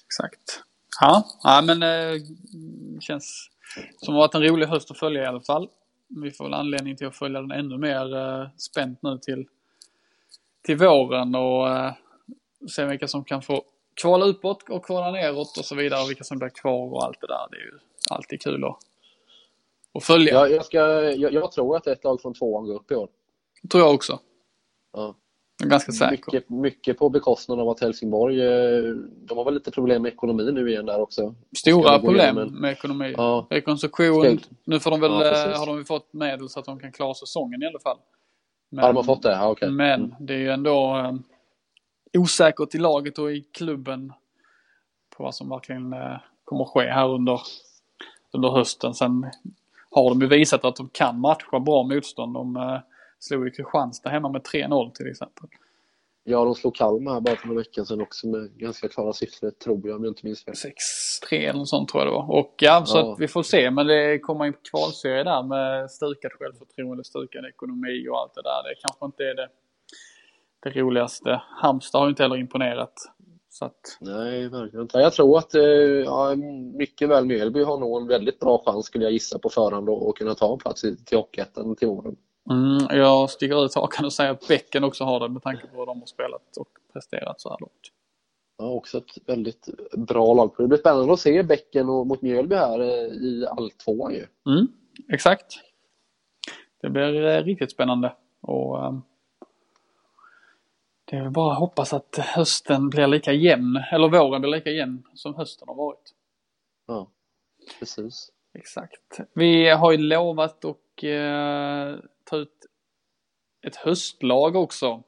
Exakt. 0.07 0.63
Ja, 1.01 1.25
ja 1.43 1.63
men 1.63 1.83
eh, 1.83 2.21
känns 3.01 3.51
som 3.75 3.91
att 3.91 4.07
det 4.07 4.13
har 4.13 4.19
varit 4.19 4.35
en 4.35 4.43
rolig 4.43 4.67
höst 4.67 4.91
att 4.91 4.99
följa 4.99 5.23
i 5.23 5.27
alla 5.27 5.41
fall. 5.41 5.69
Vi 6.09 6.31
får 6.31 6.45
väl 6.45 6.55
anledning 6.55 6.97
till 6.97 7.07
att 7.07 7.17
följa 7.17 7.41
den 7.41 7.51
ännu 7.51 7.79
mer 7.79 8.17
eh, 8.17 8.49
spänt 8.57 9.03
nu 9.03 9.19
till, 9.19 9.47
till 10.63 10.77
våren 10.77 11.35
och 11.35 11.69
eh, 11.69 11.93
se 12.69 12.85
vilka 12.85 13.09
som 13.09 13.25
kan 13.25 13.43
få 13.43 13.65
kvala 13.95 14.25
uppåt 14.25 14.71
och 14.71 14.85
kvala 14.87 15.11
neråt 15.11 15.59
och 15.59 15.65
så 15.65 15.75
vidare. 15.75 16.09
Vilka 16.09 16.25
som 16.25 16.39
blir 16.39 16.49
kvar 16.49 16.93
och 16.93 17.05
allt 17.05 17.21
det 17.21 17.27
där. 17.27 17.47
Det 17.51 17.57
är 17.57 17.61
ju 17.61 17.79
alltid 18.11 18.41
kul 18.43 18.65
att, 18.65 18.77
att 19.95 20.05
följa. 20.05 20.35
Jag, 20.35 20.51
jag, 20.51 20.65
ska, 20.65 20.79
jag, 21.03 21.33
jag 21.33 21.53
tror 21.53 21.77
att 21.77 21.87
ett 21.87 22.05
lag 22.05 22.21
från 22.21 22.35
tvåan 22.35 22.65
går 22.67 22.75
upp 22.75 22.91
i 22.91 22.95
år. 22.95 23.09
Det 23.63 23.69
tror 23.69 23.83
jag 23.83 23.95
också. 23.95 24.19
Ja. 24.93 25.15
Jag 25.59 25.67
är 25.67 25.71
ganska 25.71 25.93
säker. 25.93 26.33
Mycket, 26.33 26.51
mycket 26.51 26.99
på 26.99 27.09
bekostnad 27.09 27.61
av 27.61 27.69
att 27.69 27.81
Helsingborg, 27.81 28.43
eh, 28.43 28.83
de 29.29 29.39
har 29.39 29.45
väl 29.45 29.55
lite 29.55 29.71
problem 29.71 30.03
med 30.03 30.13
ekonomin 30.13 30.55
nu 30.55 30.71
igen 30.71 30.87
där 30.87 31.01
också. 31.01 31.35
Stora 31.57 31.99
problem 31.99 32.39
en- 32.39 32.53
med 32.55 32.73
ekonomi. 32.73 33.15
Ja, 33.17 33.47
Rekonstruktion. 33.51 34.41
Nu 34.65 34.81
får 34.81 34.91
de 34.91 35.01
väl, 35.01 35.11
Ja, 35.13 35.51
eh, 35.51 35.59
har 35.59 35.67
de 35.67 35.79
ju 35.79 35.85
fått 35.85 36.13
medel 36.13 36.49
så 36.49 36.61
att 36.61 36.67
de 36.67 36.81
kan 36.81 36.93
klara 36.93 37.15
säsongen 37.15 37.63
i 37.63 37.67
alla 37.67 37.79
fall. 37.79 37.97
Men, 38.71 38.83
har 38.85 38.89
de 38.93 38.97
har 38.97 39.03
fått 39.03 39.23
det? 39.23 39.33
Ja, 39.33 39.51
okej. 39.51 39.71
men 39.71 40.15
det 40.21 40.35
är 40.35 40.39
ju 40.39 40.51
ändå 40.51 40.97
eh, 40.97 41.13
osäkert 42.15 42.75
i 42.75 42.79
laget 42.79 43.19
och 43.19 43.33
i 43.33 43.41
klubben 43.53 44.13
på 45.17 45.23
vad 45.23 45.35
som 45.35 45.49
verkligen 45.49 45.93
eh, 45.93 46.17
kommer 46.45 46.65
att 46.65 46.71
ske 46.71 46.91
här 46.91 47.09
under, 47.09 47.41
under 48.33 48.49
hösten. 48.51 48.95
Sen 48.95 49.27
har 49.91 50.11
de 50.11 50.21
ju 50.21 50.27
visat 50.27 50.65
att 50.65 50.77
de 50.77 50.89
kan 50.93 51.21
matcha 51.21 51.61
bra 51.61 51.83
motstånd. 51.83 52.35
De 52.35 52.57
eh, 52.57 52.79
slog 53.19 53.45
ju 53.45 53.51
Kristianstad 53.51 54.11
hemma 54.11 54.29
med 54.29 54.43
3-0 54.43 54.93
till 54.93 55.11
exempel. 55.11 55.49
Ja, 56.27 56.45
de 56.45 56.55
slog 56.55 56.75
Kalmar 56.75 57.13
här 57.13 57.21
bara 57.21 57.37
för 57.37 57.47
några 57.47 57.59
veckor 57.61 57.85
sedan 57.85 58.01
också 58.01 58.27
med 58.27 58.51
ganska 58.57 58.89
klara 58.89 59.13
siffror, 59.13 59.51
tror 59.51 59.81
jag, 59.89 59.97
om 59.97 60.05
jag 60.05 60.11
inte 60.11 60.27
minns 60.27 60.45
fel. 60.45 60.55
6-3 60.55 61.35
eller 61.35 61.59
något 61.59 61.69
sånt 61.69 61.89
tror 61.89 62.03
jag 62.05 62.13
det 62.13 62.17
var. 62.17 62.31
Och 62.39 62.55
ja, 62.59 62.87
så 62.87 62.99
Ja. 62.99 63.13
att 63.13 63.21
vi 63.21 63.29
får 63.29 63.43
se. 63.43 63.71
Men 63.71 63.87
det 63.87 64.19
kommer 64.19 64.45
en 64.45 64.55
kvalserie 64.71 65.25
där 65.25 65.43
med 65.43 65.91
stukat 65.91 66.33
självförtroende, 66.33 67.05
stukad 67.05 67.45
ekonomi 67.47 68.09
och 68.09 68.19
allt 68.21 68.35
det 68.35 68.43
där. 68.43 68.63
Det 68.63 68.75
kanske 68.89 69.05
inte 69.07 69.25
är 69.25 69.35
det, 69.35 69.49
det 70.65 70.81
roligaste. 70.81 71.43
Halmstad 71.49 72.01
har 72.01 72.09
inte 72.09 72.23
heller 72.23 72.37
imponerat. 72.37 72.93
Så 73.51 73.65
att, 73.65 73.99
Nej, 74.01 74.49
verkligen 74.49 74.83
inte. 74.83 74.99
Jag 74.99 75.13
tror 75.13 75.39
att 75.39 75.55
eh, 75.55 75.63
ja, 76.05 76.35
mycket 76.75 77.09
väl 77.09 77.27
Mjölby 77.27 77.63
har 77.63 77.79
nog 77.79 78.01
en 78.03 78.09
väldigt 78.09 78.41
bra 78.41 78.63
chans 78.67 78.87
skulle 78.87 79.05
jag 79.05 79.13
gissa 79.13 79.39
på 79.39 79.49
förhand 79.49 79.89
och 79.89 80.19
kunna 80.19 80.35
ta 80.35 80.53
en 80.53 80.59
plats 80.59 80.85
i, 80.85 80.97
till 80.97 81.19
Hockeyettan 81.19 81.77
till 81.77 81.89
våren. 81.89 82.17
mm, 82.51 82.99
jag 82.99 83.31
sticker 83.31 83.65
ut 83.65 83.75
hakan 83.75 84.05
och 84.05 84.13
säger 84.13 84.31
att 84.31 84.49
Bäcken 84.49 84.85
också 84.85 85.05
har 85.05 85.21
det 85.21 85.29
med 85.29 85.43
tanke 85.43 85.67
på 85.67 85.79
hur 85.79 85.87
de 85.87 86.01
har 86.01 86.07
spelat 86.07 86.57
och 86.57 86.69
presterat 86.93 87.41
så 87.41 87.51
här 87.51 87.57
långt. 87.61 87.91
Ja, 88.59 88.65
också 88.65 88.99
ett 88.99 89.29
väldigt 89.29 89.69
bra 89.97 90.35
lag. 90.35 90.55
Det 90.59 90.69
blir 90.69 90.79
spännande 90.79 91.13
att 91.13 91.21
se 91.21 91.43
Bäcken 91.43 91.89
och, 91.89 92.07
mot 92.07 92.23
Mjölby 92.23 92.55
här 92.55 92.81
eh, 92.81 93.13
i 93.13 93.47
alltvåan 93.51 94.13
ju. 94.13 94.27
Mm, 94.47 94.67
exakt. 95.13 95.55
Det 96.83 96.91
blir 96.91 97.25
eh, 97.25 97.43
riktigt 97.43 97.71
spännande. 97.71 98.13
Och, 98.41 98.87
ehm, 98.87 99.03
det 101.15 101.19
är 101.19 101.23
väl 101.23 101.31
bara 101.31 101.55
hoppas 101.55 101.93
att 101.93 102.17
hösten 102.19 102.91
blir 102.91 103.07
lika 103.07 103.33
jämn, 103.33 103.77
eller 103.93 104.09
våren 104.09 104.41
blir 104.41 104.51
lika 104.51 104.71
jämn 104.71 105.03
som 105.15 105.35
hösten 105.35 105.69
har 105.69 105.75
varit. 105.75 106.13
Ja, 106.87 107.11
precis. 107.79 108.31
Exakt. 108.55 109.21
Vi 109.35 109.69
har 109.69 109.93
ju 109.93 109.99
lovat 109.99 110.65
att 110.65 111.03
eh, 111.03 112.05
ta 112.25 112.37
ut 112.37 112.67
ett 113.67 113.77
höstlag 113.77 114.57
också. 114.57 115.03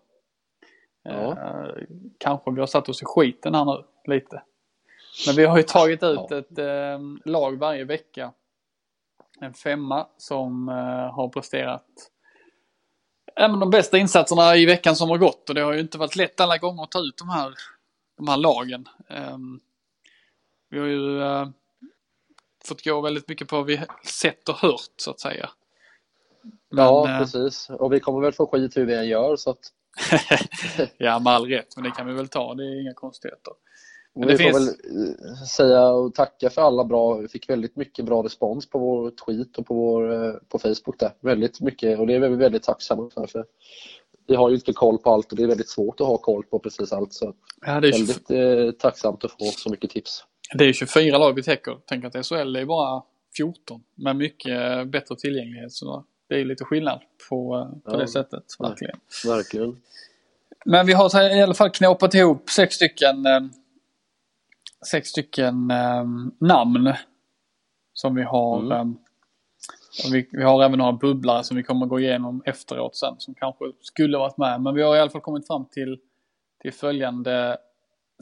Ja. 1.02 1.12
Eh, 1.12 1.82
kanske 2.18 2.50
vi 2.50 2.60
har 2.60 2.66
satt 2.66 2.88
oss 2.88 3.02
i 3.02 3.04
skiten 3.04 3.54
här 3.54 3.64
nu 3.64 3.84
lite. 4.14 4.42
Men 5.26 5.36
vi 5.36 5.44
har 5.44 5.56
ju 5.56 5.62
tagit 5.62 6.02
ut 6.02 6.20
Ja. 6.30 6.38
ett 6.38 6.58
eh, 6.58 7.00
lag 7.24 7.58
varje 7.58 7.84
vecka. 7.84 8.32
En 9.40 9.54
femma 9.54 10.06
som 10.16 10.68
eh, 10.68 11.14
har 11.14 11.28
presterat 11.28 11.86
ja, 13.36 13.48
men 13.48 13.60
de 13.60 13.70
bästa 13.70 13.98
insatserna 13.98 14.56
i 14.56 14.66
veckan 14.66 14.96
som 14.96 15.10
har 15.10 15.18
gått. 15.18 15.48
Och 15.48 15.54
det 15.54 15.60
har 15.60 15.72
ju 15.72 15.80
inte 15.80 15.98
varit 15.98 16.16
lätt 16.16 16.40
alla 16.40 16.58
gånger 16.58 16.82
att 16.82 16.90
ta 16.90 17.00
ut 17.00 17.16
de 17.16 17.28
här, 17.28 17.54
de 18.16 18.28
här 18.28 18.36
lagen. 18.36 18.88
Ehm, 19.08 19.60
vi 20.70 20.78
har 20.78 20.86
ju 20.86 21.22
eh, 21.22 21.48
fått 22.64 22.84
gå 22.84 23.00
väldigt 23.00 23.28
mycket 23.28 23.48
på 23.48 23.56
vad 23.56 23.66
vi 23.66 23.82
sett 24.04 24.48
och 24.48 24.56
hört 24.56 24.92
så 24.96 25.10
att 25.10 25.20
säga. 25.20 25.50
Men, 26.70 26.84
ja, 26.84 27.10
eh, 27.10 27.18
precis. 27.18 27.70
Och 27.70 27.92
vi 27.92 28.00
kommer 28.00 28.20
väl 28.20 28.32
få 28.32 28.46
skit 28.46 28.76
hur 28.76 28.86
vi 28.86 28.94
än 28.94 29.08
gör 29.08 29.36
så 29.36 29.50
att 29.50 29.72
ja, 30.96 31.18
med 31.18 31.32
all 31.32 31.48
rätt, 31.48 31.76
men 31.76 31.84
det 31.84 31.90
kan 31.90 32.06
vi 32.06 32.12
väl 32.12 32.28
ta. 32.28 32.54
Det 32.54 32.64
är 32.64 32.80
inga 32.80 32.94
konstigheter. 32.94 33.52
Men 34.16 34.28
vi 34.28 34.34
det 34.34 34.42
får 34.42 34.58
finns- 34.58 34.68
väl 34.84 35.08
eh, 35.08 35.44
säga 35.46 35.84
och 35.88 36.14
tacka 36.14 36.50
för 36.50 36.62
alla 36.62 36.84
bra, 36.84 37.14
vi 37.14 37.28
fick 37.28 37.50
väldigt 37.50 37.76
mycket 37.76 38.04
bra 38.04 38.22
respons 38.24 38.70
på 38.70 38.78
vår 38.78 39.10
tweet 39.10 39.58
och 39.58 39.66
på, 39.66 39.74
vår, 39.74 40.24
eh, 40.26 40.32
på 40.48 40.58
Facebook 40.58 40.98
där. 40.98 41.10
Väldigt 41.20 41.60
mycket 41.60 41.98
och 41.98 42.06
det 42.06 42.14
är 42.14 42.20
vi 42.20 42.36
väldigt 42.36 42.62
tacksamma 42.62 43.10
för. 43.14 43.26
för 43.26 43.44
vi 44.28 44.34
har 44.34 44.48
ju 44.48 44.54
inte 44.54 44.72
koll 44.72 44.98
på 44.98 45.10
allt 45.10 45.30
och 45.32 45.36
det 45.36 45.42
är 45.42 45.46
väldigt 45.46 45.68
svårt 45.70 46.00
att 46.00 46.06
ha 46.06 46.16
koll 46.18 46.42
på 46.44 46.58
precis 46.58 46.92
allt. 46.92 47.12
Så 47.12 47.34
Ja, 47.66 47.80
det, 47.80 47.88
är 47.88 47.92
20, 47.92 47.98
väldigt 47.98 48.30
eh, 48.74 48.78
tacksamt 48.80 49.24
att 49.24 49.30
få 49.30 49.44
så 49.44 49.70
mycket 49.70 49.90
tips. 49.90 50.24
det 50.58 50.64
är 50.64 50.72
24 50.72 51.18
lag 51.18 51.32
vi 51.32 51.42
täcker. 51.42 51.76
Tänk 51.86 52.04
att 52.04 52.26
SHL 52.26 52.56
är 52.56 52.64
bara 52.64 53.02
14 53.36 53.82
med 53.94 54.16
mycket 54.16 54.88
bättre 54.88 55.16
tillgänglighet. 55.16 55.72
Så 55.72 56.04
det 56.28 56.40
är 56.40 56.44
lite 56.44 56.64
skillnad 56.64 57.00
på, 57.28 57.68
på 57.84 57.90
Ja. 57.92 57.96
det 57.98 58.08
sättet. 58.08 58.44
Verkligen. 58.58 58.96
Verkligen. 59.26 59.76
Men 60.64 60.86
vi 60.86 60.92
har 60.92 61.36
i 61.38 61.42
alla 61.42 61.54
fall 61.54 61.70
knåpat 61.70 62.14
ihop 62.14 62.50
sex 62.50 62.74
stycken, 62.74 63.26
sex 64.86 65.08
stycken 65.08 65.70
eh, 65.70 66.04
namn 66.38 66.92
som 67.92 68.14
vi 68.14 68.22
har. 68.22 68.60
Mm. 68.60 68.72
eh, 68.72 68.86
och 70.04 70.14
vi, 70.14 70.28
vi 70.32 70.42
har 70.42 70.64
även 70.64 70.78
några 70.78 70.92
bubblare 70.92 71.44
som 71.44 71.56
vi 71.56 71.62
kommer 71.62 71.86
gå 71.86 72.00
igenom 72.00 72.42
efteråt 72.44 72.96
sen 72.96 73.14
som 73.18 73.34
kanske 73.34 73.64
skulle 73.80 74.18
varit 74.18 74.36
med. 74.36 74.60
Men 74.60 74.74
vi 74.74 74.82
har 74.82 74.96
i 74.96 75.00
alla 75.00 75.10
fall 75.10 75.20
kommit 75.20 75.46
fram 75.46 75.64
till, 75.64 75.98
till 76.62 76.72
följande 76.72 77.58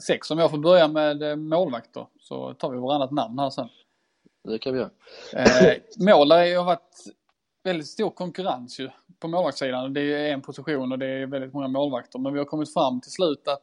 sex. 0.03 0.31
Om 0.31 0.39
jag 0.39 0.51
får 0.51 0.57
börja 0.57 0.87
med 0.87 1.23
eh, 1.23 1.35
målvakter 1.35 2.07
så 2.19 2.53
tar 2.53 2.71
vi 2.71 2.77
varannat 2.77 3.11
namn 3.11 3.39
här 3.39 3.49
sen. 3.49 3.69
Det 4.43 4.59
kan 4.59 4.73
vi 4.73 4.79
göra. 4.79 4.89
Eh, 5.33 5.73
mål 5.99 6.31
har 6.31 6.63
varit 6.63 7.03
väldigt 7.63 7.87
stor 7.87 8.09
konkurrens 8.09 8.79
ju 8.79 8.89
på 9.19 9.27
målvaktssidan. 9.27 9.93
Det 9.93 10.01
är 10.01 10.33
en 10.33 10.41
position 10.41 10.91
och 10.91 10.99
det 10.99 11.07
är 11.07 11.25
väldigt 11.25 11.53
många 11.53 11.67
målvakter. 11.67 12.19
Men 12.19 12.33
vi 12.33 12.39
har 12.39 12.45
kommit 12.45 12.73
fram 12.73 13.01
till 13.01 13.11
slut 13.11 13.47
att 13.47 13.61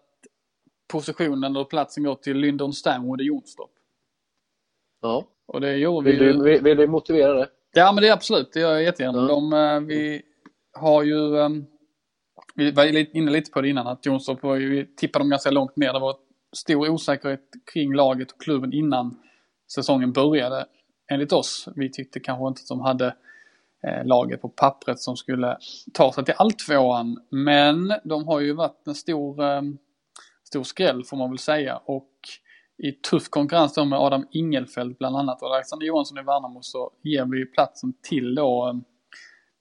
positionen 0.92 1.56
och 1.56 1.70
platsen 1.70 2.04
går 2.04 2.14
till 2.14 2.36
Lyndon 2.36 2.72
Stanwood 2.72 3.20
i 3.20 3.24
Jonstorp. 3.24 3.70
Ja. 5.02 5.24
Och 5.46 5.60
det 5.60 5.76
gjorde 5.76 6.10
Vill, 6.10 6.18
vi 6.20 6.26
ju. 6.26 6.32
du, 6.32 6.58
vill, 6.60 6.76
du 6.76 6.86
motivera 6.86 7.34
det? 7.34 7.48
Ja, 7.72 7.92
men 7.92 8.02
det 8.02 8.08
är 8.08 8.12
absolut. 8.12 8.52
Det 8.52 8.60
gör 8.60 8.72
jag 8.72 8.82
jättegärna. 8.82 9.18
Ja. 9.18 9.26
De, 9.26 9.52
eh, 9.52 9.80
vi 9.80 10.22
har 10.72 11.02
ju... 11.02 11.36
eh, 11.38 11.48
Vi 12.54 12.70
var 12.70 13.16
inne 13.16 13.30
lite 13.30 13.50
på 13.50 13.60
det 13.60 13.68
innan 13.68 13.86
att 13.86 14.06
Jonstorp 14.06 14.42
var 14.42 14.56
ju, 14.56 14.70
vi 14.70 14.94
tippade 14.96 15.22
dem 15.22 15.30
ganska 15.30 15.50
långt 15.50 15.76
ner. 15.76 15.92
Det 15.92 15.98
var 16.00 16.16
stor 16.56 16.88
osäkerhet 16.90 17.48
kring 17.72 17.94
laget 17.94 18.32
och 18.32 18.40
klubben 18.40 18.72
innan 18.72 19.18
säsongen 19.74 20.12
började. 20.12 20.66
Enligt 21.10 21.32
oss. 21.32 21.68
Vi 21.76 21.90
tyckte 21.90 22.20
kanske 22.20 22.48
inte 22.48 22.60
att 22.60 22.68
de 22.68 22.80
hade 22.80 23.06
eh, 23.86 24.04
laget 24.04 24.42
på 24.42 24.48
pappret 24.48 25.00
som 25.00 25.16
skulle 25.16 25.58
ta 25.92 26.12
sig 26.12 26.24
till 26.24 26.34
alltvåan. 26.36 27.20
Men 27.30 27.92
de 28.04 28.26
har 28.26 28.40
ju 28.40 28.52
varit 28.52 28.86
en 28.86 28.94
stor, 28.94 29.42
eh, 29.42 29.62
stor 30.52 30.62
skräll 30.62 31.04
får 31.04 31.16
man 31.16 31.30
väl 31.30 31.38
säga. 31.38 31.76
Och 31.76 32.10
i 32.82 32.92
tuff 32.92 33.28
konkurrens 33.28 33.74
då 33.74 33.84
med 33.84 33.98
Adam 33.98 34.26
Ingelfeldt 34.30 34.98
bland 34.98 35.16
annat 35.16 35.42
och 35.42 35.54
Alexander 35.54 35.86
Johansson 35.86 36.18
i 36.18 36.22
Värnamo 36.22 36.58
så 36.62 36.90
ger 37.02 37.24
vi 37.24 37.46
platsen 37.46 37.92
till 38.02 38.34
då 38.34 38.68
eh, 38.68 38.74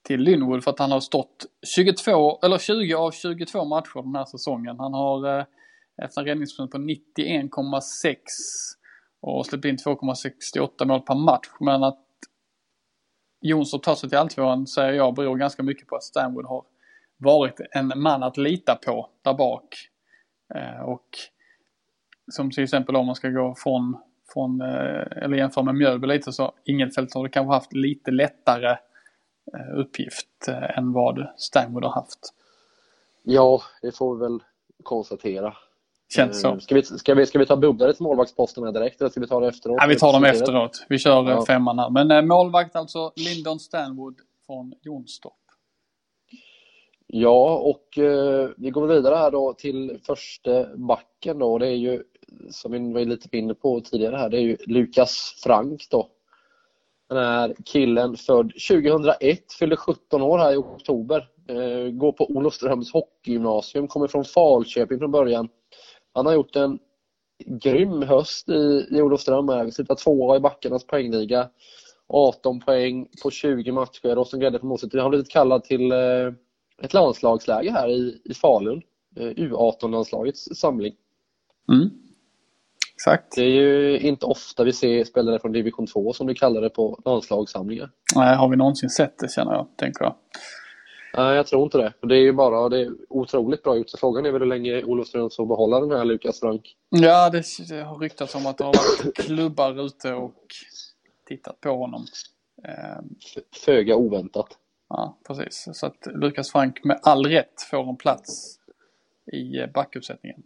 till 0.04 0.20
Lynwood 0.20 0.64
för 0.64 0.72
att 0.72 0.80
han 0.80 0.92
har 0.92 1.00
stått 1.00 1.46
22, 1.76 2.40
eller 2.44 2.58
20 2.58 2.94
av 2.96 3.12
22 3.12 3.66
matcher 3.66 4.02
den 4.04 4.16
här 4.16 4.26
säsongen. 4.26 4.80
Han 4.80 4.94
har 4.94 5.40
eh, 5.40 5.46
efter 6.04 6.22
en 6.22 6.28
räddningsprocent 6.28 6.72
på 6.72 6.78
91,6 6.78 8.16
och 9.22 9.46
släppt 9.46 9.66
in 9.66 9.78
2,68 9.78 10.86
mål 10.86 11.02
per 11.02 11.16
match. 11.16 11.48
Men 11.60 11.84
att 11.84 12.06
Jonsson 13.42 13.80
tar 13.80 13.96
sig 13.96 14.10
till 14.10 14.18
alltvåan 14.18 14.68
säger 14.68 14.94
jag 14.94 15.16
beror 15.16 15.38
ganska 15.38 15.64
mycket 15.64 15.88
på 15.88 15.96
att 15.96 16.04
Stanwood 16.04 16.46
har 16.46 16.64
varit 17.18 17.60
en 17.72 17.94
man 17.96 18.24
att 18.24 18.38
lita 18.38 18.76
på 18.86 19.10
där 19.24 19.34
bak. 19.34 19.91
Eh, 20.56 20.82
och 20.82 21.08
som 22.32 22.52
till 22.52 22.64
exempel 22.64 22.96
om 22.96 23.06
man 23.06 23.16
ska 23.16 23.30
gå 23.30 23.56
från, 23.58 23.98
från 24.34 24.62
eh, 24.62 25.24
eller 25.24 25.38
jämföra 25.38 25.64
med 25.64 25.76
Mjölby 25.76 26.08
lite 26.08 26.32
så 26.32 26.52
Ingelfelt 26.66 27.14
har 27.14 27.28
kanske 27.28 27.54
haft 27.54 27.74
lite 27.74 28.12
lättare 28.12 28.70
eh, 29.54 29.80
uppgift 29.80 30.48
än 30.76 30.94
vad 30.94 31.28
Stanwood 31.38 31.84
har 31.84 31.92
haft. 31.92 32.20
Ja, 33.24 33.62
det 33.82 33.98
får 33.98 34.16
vi 34.16 34.22
väl 34.22 34.40
konstatera. 34.84 35.54
Känns 36.16 36.42
så. 36.42 36.60
Ska 36.60 36.76
vi, 36.76 36.84
ska 36.84 37.14
vi, 37.14 37.26
ska 37.26 37.40
vi 37.40 37.46
ta 37.46 37.56
bubblare 37.56 37.94
till 37.94 38.04
målvaktsposten 38.04 38.64
här 38.64 38.72
direkt 38.72 39.02
eller 39.02 39.10
ska 39.10 39.20
vi 39.20 39.28
ta 39.28 39.40
det 39.40 39.48
efteråt? 39.48 39.78
Ja, 39.80 39.88
vi 39.88 39.96
tar 39.96 40.14
dem 40.14 40.24
efteråt. 40.24 40.86
Vi 40.90 40.98
kör 41.00 41.30
Ja. 41.30 41.46
femman 41.46 41.80
här. 41.80 41.90
Men 41.90 42.28
målvakt 42.28 42.76
alltså 42.76 43.12
Lyndon 43.16 43.60
Stanwood 43.60 44.16
från 44.46 44.74
Jonstorp. 44.82 45.34
Ja, 47.14 47.58
och 47.58 47.98
eh, 47.98 48.50
vi 48.58 48.70
går 48.70 48.88
vidare 48.88 49.16
här 49.16 49.32
då 49.32 49.54
till 49.54 50.00
första 50.06 50.78
backen 50.78 51.40
då. 51.40 51.58
Det 51.58 51.68
är 51.68 51.76
ju, 51.76 52.04
som 52.50 52.72
vi 52.72 52.94
var 52.94 53.06
lite 53.06 53.38
inne 53.38 53.54
på 53.54 53.82
tidigare 53.82 54.16
här, 54.16 54.30
det 54.30 54.38
är 54.38 54.42
ju 54.42 54.58
Lukas 54.68 55.40
Frank 55.44 55.88
då. 55.90 56.10
Den 57.10 57.18
här 57.18 57.56
killen 57.66 58.18
född 58.18 58.52
2001, 58.70 59.54
fyllde 59.60 59.78
17 59.78 60.22
år 60.22 60.38
här 60.38 60.54
i 60.54 60.58
oktober. 60.58 61.30
Eh, 61.48 61.92
går 61.92 62.12
på 62.12 62.26
Olofströms 62.30 62.94
hockeygymnasium, 62.94 63.88
kommer 63.88 64.08
från 64.08 64.26
Falköping 64.26 65.00
från 65.00 65.12
början. 65.12 65.50
Han 66.14 66.26
har 66.26 66.34
gjort 66.34 66.56
en 66.56 66.80
grym 67.46 68.02
höst 68.02 68.50
i, 68.50 68.88
i 68.92 69.02
Olofström. 69.02 69.50
här. 69.50 69.66
Vi 69.66 69.72
sitter 69.72 69.96
tvåa 69.96 70.36
i 70.38 70.40
backarnas 70.40 70.88
poängliga. 70.88 71.50
18 72.08 72.60
poäng 72.60 73.08
på 73.24 73.32
20 73.32 73.72
matcher 73.72 74.18
och 74.18 74.28
som 74.28 74.40
grädde 74.40 74.60
på 74.60 74.66
moset. 74.66 74.94
Han 74.94 75.02
har 75.02 75.10
blivit 75.10 75.32
kallad 75.32 75.64
till 75.64 75.92
eh, 75.92 76.32
ett 76.84 76.94
landslagsläge 76.94 77.72
här 77.72 77.90
i, 77.90 78.22
i 78.24 78.34
Falun. 78.34 78.82
Eh, 79.16 79.24
U18-landslagets 79.24 80.56
samling. 80.56 80.94
Mm. 81.70 81.90
Exakt. 82.94 83.36
Det 83.36 83.42
är 83.42 83.50
ju 83.50 84.00
inte 84.00 84.26
ofta 84.26 84.64
vi 84.64 84.74
ser 84.74 85.04
spelare 85.04 85.40
från 85.40 85.52
division 85.52 85.88
2 85.88 86.14
som 86.14 86.28
du 86.28 86.34
kallar 86.34 86.62
det 86.62 86.70
på 86.70 87.02
landslagssamlingar. 87.06 87.90
Nej, 88.16 88.36
har 88.36 88.50
vi 88.50 88.56
någonsin 88.56 88.90
sett 88.90 89.20
det 89.20 89.32
känner 89.32 89.54
jag, 89.54 89.68
tänker 89.78 90.04
jag. 90.04 90.16
Nej, 91.18 91.36
jag 91.36 91.48
tror 91.48 91.64
inte 91.64 91.78
det. 91.78 91.94
Det 92.08 92.16
är 92.16 92.20
ju 92.22 92.34
bara 92.34 92.70
det 92.70 92.82
är 92.82 92.92
otroligt 93.10 93.64
bra 93.64 93.78
gjort. 93.78 93.90
Så 93.90 93.98
frågan 93.98 94.26
är 94.26 94.32
väl 94.32 94.42
hur 94.42 94.50
länge 94.50 94.84
Olofström 94.84 95.30
får 95.30 95.46
behålla 95.46 95.80
den 95.80 95.92
här 95.92 96.06
Lukas 96.06 96.40
Frank. 96.40 96.76
Ja, 96.90 97.30
det, 97.30 97.44
det 97.70 97.84
har 97.84 97.98
ryktats 97.98 98.36
om 98.36 98.46
att 98.46 98.58
det 98.58 98.64
har 98.64 98.74
varit 98.74 99.16
klubbar 99.18 99.86
ute 99.86 100.14
och 100.14 100.46
tittat 101.28 101.62
på 101.62 101.70
honom. 101.70 102.06
Föga 103.66 103.96
oväntat. 103.96 104.58
Ja, 104.94 105.18
precis. 105.28 105.68
Så 105.74 105.86
att 105.86 106.08
Lukas 106.14 106.52
Frank 106.52 106.84
med 106.84 107.00
all 107.04 107.26
rätt 107.26 107.62
får 107.72 107.90
en 107.90 107.98
plats 107.98 108.60
i 109.32 109.60
eh, 109.60 109.68
backuppsättningen. 109.68 110.44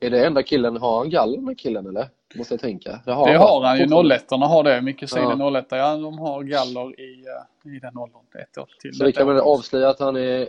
Är 0.00 0.10
det 0.10 0.26
enda 0.26 0.42
killen, 0.42 0.76
har 0.76 0.98
han 0.98 1.10
galler 1.10 1.40
med 1.40 1.58
killen 1.58 1.86
eller? 1.86 2.08
Måste 2.34 2.54
jag 2.54 2.60
tänka. 2.60 2.90
Det 2.90 3.00
Det 3.04 3.12
har 3.12 3.24
han 3.64 3.78
ju, 3.78 3.84
fortfarande. 3.84 4.14
01 4.14 4.30
har 4.30 4.62
det. 4.62 4.82
Mycket 4.82 5.16
Ja. 5.16 5.36
ja. 5.38 5.58
01 5.60 5.66
ja 5.70 5.96
de 5.96 6.18
har 6.18 6.42
galler 6.42 7.00
i, 7.00 7.24
eh, 7.26 7.72
i 7.76 7.78
den 7.78 7.96
åldern. 7.96 8.22
Ett 8.42 8.58
år 8.58 8.68
till. 8.80 8.94
Så 8.94 9.04
vi 9.04 9.12
kan 9.12 9.28
väl 9.28 9.40
avslöja 9.40 9.88
att 9.88 10.00
han 10.00 10.16
är 10.16 10.48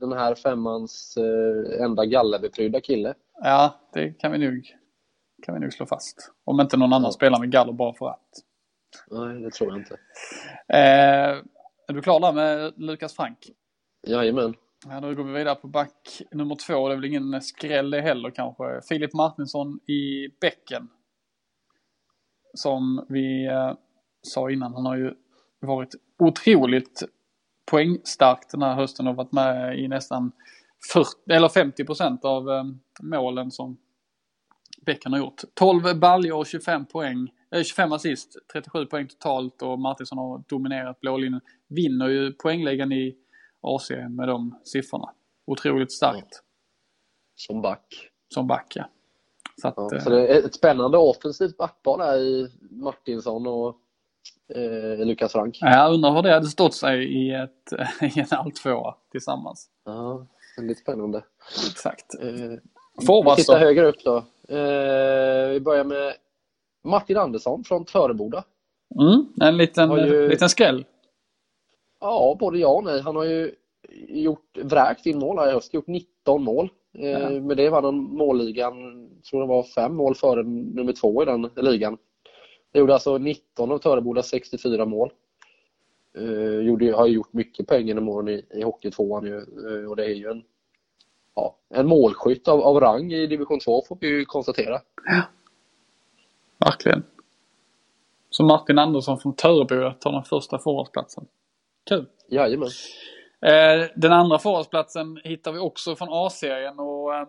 den 0.00 0.12
här 0.12 0.34
femmans 0.34 1.16
eh, 1.16 1.84
enda 1.84 2.04
gallerbeprydda 2.04 2.80
kille. 2.80 3.14
Ja, 3.42 3.74
det 3.92 4.10
kan 4.10 4.32
vi 4.32 4.38
nog, 4.38 4.76
kan 5.42 5.54
vi 5.54 5.60
nog 5.60 5.72
slå 5.72 5.86
fast. 5.86 6.32
Om 6.44 6.60
inte 6.60 6.76
någon 6.76 6.92
annan 6.92 7.08
Ja. 7.08 7.12
spelar 7.12 7.38
med 7.38 7.50
galler 7.50 7.72
bara 7.72 7.94
för 7.94 8.08
att. 8.08 8.28
Nej, 9.10 9.40
det 9.42 9.50
tror 9.50 9.70
jag 9.70 9.78
inte. 9.78 9.94
Eh, 10.68 11.36
är 11.92 11.96
du 11.96 12.02
klar 12.02 12.20
där 12.20 12.32
med 12.32 12.72
Lukas 12.76 13.16
Frank? 13.16 13.38
Jajamän. 14.06 14.54
Ja, 14.88 15.00
då 15.00 15.14
går 15.14 15.24
vi 15.24 15.32
vidare 15.32 15.54
på 15.54 15.68
back 15.68 16.22
nummer 16.30 16.54
två. 16.66 16.88
Det 16.88 16.94
är 16.94 16.96
väl 16.96 17.04
ingen 17.04 17.42
skräll 17.42 17.90
det 17.90 18.00
heller 18.00 18.30
kanske. 18.30 18.80
Filip 18.88 19.14
Martinsson 19.14 19.80
i 19.86 20.28
bäcken. 20.40 20.88
Som 22.54 23.06
vi 23.08 23.46
eh, 23.46 23.72
sa 24.22 24.50
innan, 24.50 24.74
han 24.74 24.86
har 24.86 24.96
ju 24.96 25.14
varit 25.60 25.94
otroligt 26.18 27.02
poängstark 27.70 28.50
den 28.50 28.62
här 28.62 28.74
hösten 28.74 29.06
och 29.06 29.16
varit 29.16 29.32
med 29.32 29.78
i 29.78 29.88
nästan 29.88 30.32
40, 30.92 31.10
eller 31.30 31.48
50 31.48 31.84
procent 31.84 32.24
av 32.24 32.50
eh, 32.50 32.64
målen 33.02 33.50
som 33.50 33.78
Bäcken 34.86 35.12
har 35.12 35.18
gjort. 35.18 35.42
12 35.54 35.98
baljor 36.00 36.38
och 36.38 36.46
25 36.46 36.86
poäng. 36.86 37.28
Eh, 37.54 37.62
25 37.62 37.92
assist, 37.92 38.36
37 38.52 38.86
poäng 38.86 39.08
totalt 39.08 39.62
och 39.62 39.78
Martinsson 39.78 40.18
har 40.18 40.42
dominerat 40.48 41.00
blålinjen. 41.00 41.40
Vinner 41.68 42.08
ju 42.08 42.32
poängligan 42.32 42.92
i 42.92 43.16
AC 43.60 43.90
med 43.90 44.28
de 44.28 44.60
siffrorna. 44.64 45.12
Otroligt 45.46 45.92
starkt 45.92 46.42
Som 47.36 47.62
back. 47.62 48.10
som 48.34 48.46
back 48.46 48.72
ja. 48.76 48.84
Så 49.60 49.68
att, 49.68 49.74
Ja, 49.76 49.94
eh, 49.96 50.02
så 50.02 50.10
det 50.10 50.28
är 50.28 50.44
ett 50.46 50.54
spännande 50.54 50.98
offensivt 50.98 51.56
backpar 51.56 51.98
där 51.98 52.18
i 52.18 52.48
Martinsson 52.70 53.46
och 53.46 53.76
eh, 54.56 55.06
Lukas 55.06 55.32
Frank. 55.32 55.58
jag 55.60 55.94
undrar 55.94 56.12
hur 56.14 56.22
det 56.22 56.32
hade 56.32 56.46
stått 56.46 56.74
sig 56.74 57.04
i, 57.04 57.34
ett, 57.34 57.72
i 58.16 58.20
en 58.20 58.26
alltvåa 58.30 58.96
tillsammans. 59.10 59.68
Ja, 59.84 60.26
väldigt 60.56 60.78
spännande. 60.78 61.24
Exakt. 61.70 62.06
Eh, 62.20 63.04
Forwards 63.06 63.46
då? 63.46 63.54
högre 63.56 63.86
upp 63.86 64.04
då. 64.04 64.16
Eh, 64.48 65.48
vi 65.50 65.60
börjar 65.60 65.84
med 65.84 66.14
Martin 66.84 67.16
Andersson 67.16 67.64
från 67.64 67.84
Töreboda. 67.84 68.44
Mm, 69.00 69.26
en 69.40 69.56
liten, 69.56 69.90
ju- 70.06 70.28
liten 70.28 70.48
skräll. 70.48 70.84
Ja, 72.00 72.36
både 72.40 72.58
ja 72.58 72.68
och 72.68 72.84
nej. 72.84 73.00
Han 73.00 73.16
har 73.16 73.24
ju 73.24 73.54
gjort 74.08 74.58
vräkt 74.62 75.06
in 75.06 75.18
mål 75.18 75.38
här 75.38 75.48
i 75.48 75.52
höst, 75.52 75.74
gjort 75.74 75.86
19 75.86 76.42
mål. 76.44 76.68
Eh, 76.98 77.08
Ja. 77.10 77.30
Med 77.40 77.56
det 77.56 77.68
vann 77.70 77.84
han 77.84 77.94
målligan, 77.94 78.74
tror 79.30 79.40
det 79.40 79.46
var 79.46 79.62
fem 79.62 79.94
mål 79.96 80.14
före 80.14 80.42
nummer 80.42 80.92
två 80.92 81.22
i 81.22 81.26
den 81.26 81.50
ligan. 81.56 81.98
Det 82.72 82.78
gjorde 82.78 82.94
alltså 82.94 83.18
19 83.18 83.72
av 83.72 83.78
Törebodas 83.78 84.28
64 84.28 84.84
mål. 84.86 85.10
Eh, 86.18 86.66
gjorde, 86.66 86.92
har 86.92 87.06
gjort 87.06 87.32
mycket 87.32 87.66
poäng 87.66 87.86
genom 87.86 88.08
åren 88.08 88.28
i, 88.28 88.44
i 88.54 88.62
Hockeytvåan 88.62 89.24
ju. 89.26 89.36
Eh, 89.36 89.90
och 89.90 89.96
det 89.96 90.04
är 90.04 90.14
ju 90.14 90.30
en, 90.30 90.42
ja, 91.34 91.56
en 91.74 91.86
målskytt 91.88 92.48
av, 92.48 92.60
av 92.60 92.80
rang 92.80 93.12
i 93.12 93.26
division 93.26 93.60
2 93.60 93.82
får 93.88 93.98
vi 94.00 94.08
ju 94.08 94.24
konstatera. 94.24 94.80
Verkligen. 96.64 97.02
Så 98.30 98.44
Martin 98.44 98.78
Andersson 98.78 99.18
från 99.18 99.36
Töreboda 99.36 99.92
tar 99.92 100.12
den 100.12 100.24
första 100.24 100.58
forwardsplatsen. 100.58 101.26
Kul. 101.88 102.06
Jajamän. 102.28 102.68
Eh, 103.46 103.88
den 103.96 104.12
andra 104.12 104.38
forwardsplatsen 104.38 105.20
hittar 105.24 105.52
vi 105.52 105.58
också 105.58 105.96
från 105.96 106.08
A-serien 106.10 106.78
och 106.78 107.14
eh, 107.14 107.28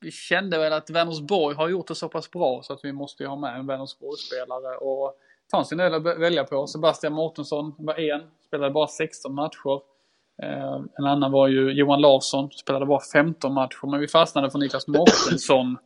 vi 0.00 0.10
kände 0.10 0.58
väl 0.58 0.72
att 0.72 0.90
Vänersborg 0.90 1.56
har 1.56 1.68
gjort 1.68 1.88
det 1.88 1.94
så 1.94 2.08
pass 2.08 2.30
bra 2.30 2.60
så 2.62 2.72
att 2.72 2.80
vi 2.82 2.92
måste 2.92 3.22
ju 3.22 3.28
ha 3.28 3.36
med 3.36 3.56
en 3.56 3.66
Vänersborg-spelare 3.66 4.76
och 4.76 5.14
fanns 5.50 5.72
en 5.72 5.78
del 5.78 5.94
att 5.94 6.02
välja 6.02 6.44
på. 6.44 6.66
Sebastian 6.66 7.12
Mårtensson 7.12 7.74
var 7.78 8.00
en, 8.00 8.20
spelade 8.46 8.70
bara 8.70 8.86
16 8.86 9.34
matcher. 9.34 9.80
Eh, 10.42 10.80
en 10.98 11.04
annan 11.04 11.32
var 11.32 11.48
ju 11.48 11.72
Johan 11.72 12.00
Larsson, 12.00 12.50
spelade 12.50 12.86
bara 12.86 13.00
15 13.12 13.52
matcher. 13.52 13.86
Men 13.90 14.00
vi 14.00 14.08
fastnade 14.08 14.50
för 14.50 14.58
Niklas 14.58 14.86
Mårtensson 14.86 15.76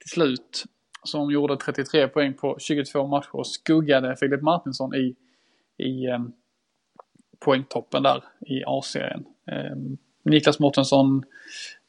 till 0.00 0.10
slut. 0.10 0.64
Som 1.04 1.30
gjorde 1.30 1.56
33 1.56 2.08
poäng 2.08 2.34
på 2.34 2.56
22 2.58 3.06
matcher 3.06 3.36
och 3.36 3.46
skuggade 3.46 4.16
Filip 4.16 4.42
Martinsson 4.42 4.94
i, 4.94 5.16
i 5.76 6.06
eh, 6.06 6.18
poängtoppen 7.38 8.02
där 8.02 8.24
i 8.40 8.62
A-serien. 8.66 9.24
Eh, 9.46 9.76
Niklas 10.22 10.58
Mårtensson 10.58 11.24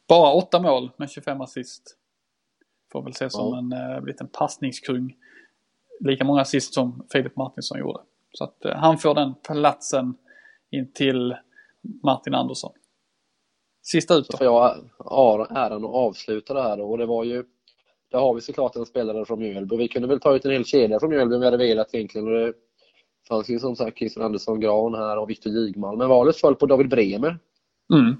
bara 0.08 0.32
8 0.32 0.60
mål 0.60 0.90
med 0.96 1.10
25 1.10 1.40
assist. 1.40 1.96
Får 2.92 3.02
väl 3.02 3.10
ses 3.10 3.32
som 3.32 3.52
Ja. 3.52 3.58
en 3.58 3.72
eh, 3.96 4.04
liten 4.04 4.28
passningskung. 4.28 5.16
lika 6.00 6.24
många 6.24 6.40
assist 6.40 6.74
som 6.74 7.06
Filip 7.12 7.36
Martinsson 7.36 7.78
gjorde. 7.78 7.98
Så 8.32 8.44
att 8.44 8.64
eh, 8.64 8.74
han 8.76 8.98
får 8.98 9.14
den 9.14 9.34
platsen 9.34 10.14
in 10.70 10.92
till 10.92 11.36
Martin 12.02 12.34
Andersson. 12.34 12.72
Sista 13.82 14.14
ut 14.14 14.26
Så 14.26 14.32
då. 14.32 14.38
får 14.38 14.44
jag 14.46 14.76
äran 15.56 15.84
att 15.84 15.90
avsluta 15.90 16.54
det 16.54 16.62
här 16.62 16.76
då. 16.76 16.84
Och 16.90 16.98
det 16.98 17.06
var 17.06 17.24
ju, 17.24 17.44
där 18.10 18.18
har 18.18 18.34
vi 18.34 18.40
såklart 18.40 18.76
en 18.76 18.86
spelare 18.86 19.24
från 19.24 19.38
Mjölby. 19.38 19.76
Vi 19.76 19.88
kunde 19.88 20.08
väl 20.08 20.20
ta 20.20 20.36
ut 20.36 20.44
en 20.44 20.50
hel 20.50 20.64
kedja 20.64 21.00
från 21.00 21.10
Mjölby 21.10 21.34
om 21.34 21.40
vi 21.40 21.46
hade 21.46 21.56
velat 21.56 21.94
egentligen. 21.94 22.28
Och 22.28 22.34
det 22.34 22.52
fanns 23.28 23.48
ju 23.48 23.58
som 23.58 23.76
sagt 23.76 23.98
Christian 23.98 24.24
Andersson 24.24 24.60
Gran 24.60 24.94
här 24.94 25.18
och 25.18 25.30
Viktor 25.30 25.52
Jigman. 25.52 25.98
Men 25.98 26.08
valet 26.08 26.36
föll 26.36 26.54
på 26.54 26.66
David 26.66 26.88
Bremer. 26.88 27.38
Mm. 27.92 28.16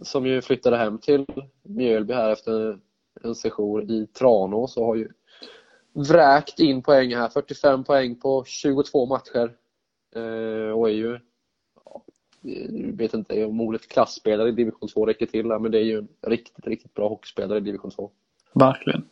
Som 0.00 0.26
ju 0.26 0.42
flyttade 0.42 0.76
hem 0.76 0.98
till 0.98 1.26
Mjölby 1.62 2.14
här 2.14 2.30
efter 2.30 2.78
en 3.22 3.34
session 3.34 3.90
i 3.90 4.06
Tranås 4.06 4.76
och 4.76 4.86
har 4.86 4.94
ju 4.94 5.08
vräkt 5.92 6.60
in 6.60 6.82
poäng 6.82 7.14
här. 7.14 7.28
45 7.28 7.84
poäng 7.84 8.16
på 8.16 8.44
22 8.46 9.06
matcher. 9.06 9.52
Eh, 10.14 10.78
och 10.78 10.88
är 10.88 10.92
ju, 10.92 11.18
ja, 11.84 12.02
jag 12.42 12.96
vet 12.96 13.14
inte 13.14 13.44
om 13.44 13.60
ordet 13.60 13.88
klassspelare 13.88 14.48
i 14.48 14.52
division 14.52 14.88
2 14.88 15.06
räcker 15.06 15.26
till 15.26 15.50
här, 15.50 15.58
men 15.58 15.72
det 15.72 15.78
är 15.78 15.84
ju 15.84 15.98
en 15.98 16.08
riktigt, 16.26 16.66
riktigt 16.66 16.94
bra 16.94 17.08
hockeyspelare 17.08 17.58
i 17.58 17.60
division 17.60 17.90
2. 17.90 18.10
Verkligen. 18.52 19.04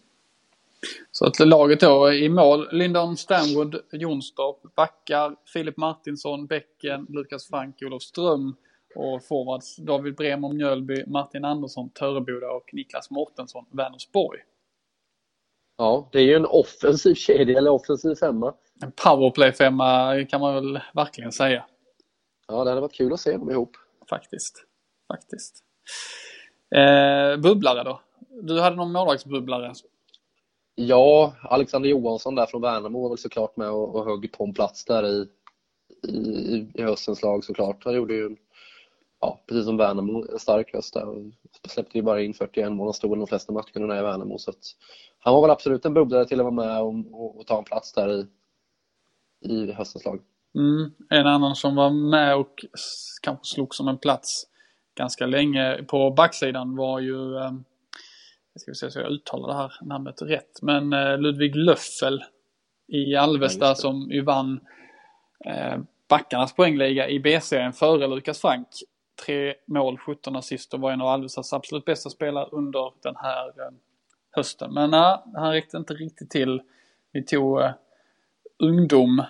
Så 1.10 1.26
att 1.26 1.38
laget 1.38 1.80
då 1.80 2.12
i 2.12 2.28
mål, 2.28 2.68
Lyndon 2.72 3.16
Stanwood, 3.16 3.80
Jonstorp, 3.92 4.74
backar, 4.76 5.36
Filip 5.52 5.76
Martinsson, 5.76 6.46
Bäcken, 6.46 7.06
Lukas 7.08 7.48
Frank, 7.48 7.82
Olof 7.82 8.02
Ström 8.02 8.56
och 8.94 9.24
forwards 9.24 9.76
David 9.76 10.16
Bremer, 10.16 10.52
Mjölby, 10.52 11.04
Martin 11.06 11.44
Andersson, 11.44 11.90
Töreboda 11.90 12.50
och 12.50 12.70
Niklas 12.72 13.10
Mårtensson, 13.10 13.64
Vänersborg. 13.72 14.40
Ja, 15.78 16.08
det 16.12 16.18
är 16.18 16.22
ju 16.22 16.34
en 16.34 16.46
offensiv 16.46 17.14
kedja, 17.14 17.58
eller 17.58 17.70
offensiv 17.70 18.14
femma. 18.14 18.54
En 18.82 18.92
powerplay-femma 18.92 20.24
kan 20.24 20.40
man 20.40 20.54
väl 20.54 20.80
verkligen 20.94 21.32
säga. 21.32 21.64
Ja, 22.48 22.64
det 22.64 22.70
hade 22.70 22.80
varit 22.80 22.94
kul 22.94 23.12
att 23.12 23.20
se 23.20 23.32
dem 23.32 23.50
ihop. 23.50 23.76
Faktiskt. 24.08 24.64
Faktiskt. 25.12 25.64
Eh, 26.74 27.36
bubblare 27.36 27.84
då? 27.84 28.00
Du 28.42 28.60
hade 28.60 28.76
någon 28.76 28.92
målvaktsbubblare? 28.92 29.74
Ja, 30.82 31.34
Alexander 31.42 31.88
Johansson 31.88 32.34
där 32.34 32.46
från 32.46 32.60
Värnamo 32.62 33.02
var 33.02 33.08
väl 33.08 33.18
såklart 33.18 33.56
med 33.56 33.70
och, 33.70 33.94
och 33.94 34.04
högg 34.04 34.32
på 34.32 34.44
en 34.44 34.52
plats 34.52 34.84
där 34.84 35.06
i, 35.06 35.28
i, 36.08 36.66
i 36.74 36.82
höstens 36.82 37.22
lag 37.22 37.44
såklart. 37.44 37.84
Han 37.84 37.94
gjorde 37.94 38.14
ju, 38.14 38.36
ja, 39.20 39.40
precis 39.46 39.64
som 39.64 39.76
Värnamo, 39.76 40.32
en 40.32 40.38
stark 40.38 40.74
höst 40.74 40.94
där. 40.94 41.08
Och 41.08 41.16
släppte 41.68 41.98
ju 41.98 42.02
bara 42.02 42.22
in 42.22 42.34
41 42.34 42.72
mål 42.72 42.88
och 42.88 42.96
stod 42.96 43.18
de 43.18 43.26
flesta 43.26 43.52
matcherna 43.52 43.98
i 43.98 44.02
Värnamo. 44.02 44.38
Så 44.38 44.50
att, 44.50 44.56
han 45.18 45.34
var 45.34 45.42
väl 45.42 45.50
absolut 45.50 45.84
en 45.84 45.94
bubblare 45.94 46.26
till 46.26 46.40
att 46.40 46.44
vara 46.44 46.54
med 46.54 46.82
och, 46.82 46.94
och, 47.12 47.38
och 47.40 47.46
ta 47.46 47.58
en 47.58 47.64
plats 47.64 47.92
där 47.92 48.20
i, 48.20 48.26
i 49.40 49.72
höstens 49.72 50.04
lag. 50.04 50.20
Mm, 50.54 50.90
en 51.10 51.26
annan 51.26 51.56
som 51.56 51.76
var 51.76 51.90
med 51.90 52.36
och 52.36 52.64
kanske 53.22 53.54
slog 53.54 53.74
som 53.74 53.88
en 53.88 53.98
plats 53.98 54.46
ganska 54.94 55.26
länge 55.26 55.84
på 55.88 56.10
backsidan 56.10 56.76
var 56.76 57.00
ju, 57.00 57.36
eh, 57.36 57.52
ska 58.60 58.70
vi 58.70 58.74
se 58.74 58.90
så 58.90 59.00
jag 59.00 59.12
uttalar 59.12 59.48
det 59.48 59.54
här 59.54 59.72
namnet 59.82 60.22
rätt, 60.22 60.62
men 60.62 60.92
eh, 60.92 61.18
Ludvig 61.18 61.56
Löffel 61.56 62.24
i 62.88 63.16
Alvesta 63.16 63.66
Ja, 63.66 63.74
som 63.74 64.10
ju 64.10 64.22
vann 64.22 64.60
eh, 65.44 65.78
backarnas 66.08 66.54
poängliga 66.54 67.08
i 67.08 67.20
B-serien 67.20 67.72
före 67.72 68.06
Lukas 68.06 68.40
Frank. 68.40 68.68
Tre 69.24 69.54
mål, 69.66 69.98
17 69.98 70.36
assist 70.36 70.74
och 70.74 70.80
var 70.80 70.92
en 70.92 71.00
av 71.00 71.08
Alvestas 71.08 71.52
absolut 71.52 71.84
bästa 71.84 72.10
spelare 72.10 72.48
under 72.52 72.92
den 73.02 73.16
här 73.16 73.46
eh, 73.46 73.72
hösten. 74.30 74.74
Men 74.74 74.90
nej, 74.90 75.18
han 75.34 75.52
räckte 75.52 75.76
inte 75.76 75.94
riktigt 75.94 76.30
till. 76.30 76.62
Vi 77.12 77.24
tog 77.24 77.60
eh, 77.60 77.72
ungdom 78.58 79.22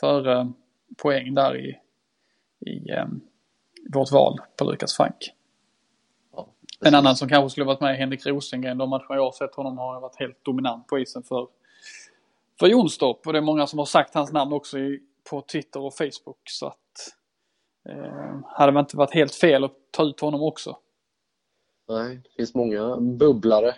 före 0.00 0.52
poäng 1.02 1.34
där 1.34 1.56
i, 1.56 1.78
i 2.70 2.90
eh, 2.90 3.06
vårt 3.92 4.12
val 4.12 4.38
på 4.56 4.64
Lukas 4.64 4.96
Frank. 4.96 5.32
Ja, 6.80 6.88
En 6.88 6.94
annan 6.94 7.16
som 7.16 7.28
kanske 7.28 7.50
skulle 7.50 7.66
varit 7.66 7.80
med 7.80 7.90
är 7.90 7.94
Henrik 7.98 8.26
Rosengren. 8.26 8.78
De 8.78 8.90
matcher 8.90 9.06
jag 9.14 9.24
har 9.24 9.32
sett 9.32 9.54
honom 9.54 9.78
har 9.78 10.00
varit 10.00 10.16
helt 10.16 10.44
dominant 10.44 10.86
på 10.86 10.98
isen 10.98 11.22
för, 11.22 11.48
för 12.60 12.66
Jonstorp. 12.66 13.26
Och 13.26 13.32
det 13.32 13.38
är 13.38 13.42
många 13.42 13.66
som 13.66 13.78
har 13.78 13.86
sagt 13.86 14.14
hans 14.14 14.32
namn 14.32 14.52
också 14.52 14.78
i, 14.78 15.00
på 15.30 15.42
Twitter 15.42 15.80
och 15.80 15.94
Facebook. 15.94 16.40
Så 16.48 16.66
att 16.66 16.76
eh, 17.88 18.40
hade 18.44 18.72
man 18.72 18.80
inte 18.84 18.96
varit 18.96 19.14
helt 19.14 19.34
fel 19.34 19.64
att 19.64 19.74
ta 19.90 20.02
ut 20.04 20.20
honom 20.20 20.42
också. 20.42 20.76
Nej, 21.88 22.16
det 22.24 22.30
finns 22.36 22.54
många 22.54 22.96
bubblare. 22.96 23.74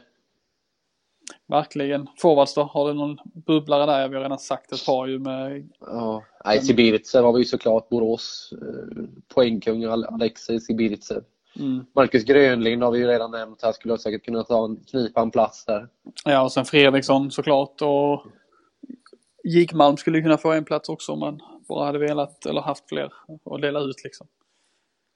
Verkligen. 1.46 2.08
Forwards 2.18 2.54
då? 2.54 2.62
Har 2.62 2.88
du 2.88 2.94
någon 2.94 3.18
bubblare 3.46 3.86
där? 3.86 4.08
Vi 4.08 4.14
har 4.16 4.22
redan 4.22 4.38
sagt 4.38 4.72
ett 4.72 4.86
par 4.86 5.06
ju 5.06 5.18
med... 5.18 5.70
Ja, 5.80 6.24
nej, 6.44 6.60
Sibiritsev 6.62 7.24
har 7.24 7.32
vi 7.32 7.38
ju 7.38 7.44
såklart 7.44 7.88
Borås 7.88 8.52
eh, 8.52 9.04
poängkung 9.34 9.84
Al- 9.84 10.04
Alexej 10.04 10.60
Sibiritsev. 10.60 11.24
Mm. 11.58 11.86
Marcus 11.94 12.24
Grönlind 12.24 12.82
har 12.82 12.90
vi 12.90 12.98
ju 12.98 13.06
redan 13.06 13.30
nämnt 13.30 13.62
här, 13.62 13.72
skulle 13.72 13.98
säkert 13.98 14.24
kunna 14.24 14.44
ta 14.44 14.64
en, 14.64 14.76
knipa 14.76 15.20
en 15.20 15.30
plats 15.30 15.64
där. 15.64 15.88
Ja, 16.24 16.42
och 16.42 16.52
sen 16.52 16.64
Fredriksson 16.64 17.30
såklart. 17.30 17.82
Och 17.82 18.26
Gikmalm 19.44 19.96
skulle 19.96 20.22
kunna 20.22 20.38
få 20.38 20.52
en 20.52 20.64
plats 20.64 20.88
också 20.88 21.12
om 21.12 21.18
man 21.18 21.40
bara 21.68 21.86
hade 21.86 21.98
velat 21.98 22.46
eller 22.46 22.60
haft 22.60 22.88
fler 22.88 23.12
att 23.44 23.62
dela 23.62 23.80
ut 23.80 24.04
liksom. 24.04 24.26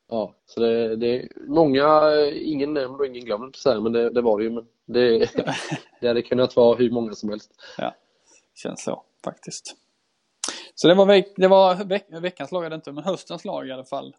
Ja, 0.09 0.35
så 0.47 0.61
det, 0.61 0.97
det 0.97 1.23
är 1.23 1.29
många, 1.47 2.17
ingen 2.33 2.75
nämnd 2.75 3.01
och 3.01 3.07
ingen 3.07 3.25
glömd 3.25 3.57
så 3.57 3.71
här, 3.71 3.81
men 3.81 3.93
det, 3.93 4.11
det 4.11 4.21
var 4.21 4.39
det 4.39 4.45
ju. 4.45 4.51
Men 4.51 4.67
det, 4.87 5.31
det 6.01 6.09
hade 6.09 6.23
kunnat 6.23 6.57
vara 6.57 6.77
hur 6.77 6.91
många 6.91 7.13
som 7.13 7.29
helst. 7.29 7.51
Känns 8.55 8.85
så 8.85 9.03
faktiskt. 9.25 9.77
Så 10.75 10.89
det 10.89 10.95
var, 10.95 11.07
veck, 11.07 11.33
det 11.37 11.49
var 11.49 11.85
veck, 11.85 12.07
veckans 12.11 12.53
lag 12.53 12.73
inte, 12.73 12.93
men 12.93 13.05
höstens 13.05 13.45
lag 13.45 13.69
i 13.69 13.73
alla 13.73 13.85
fall. 13.85 14.17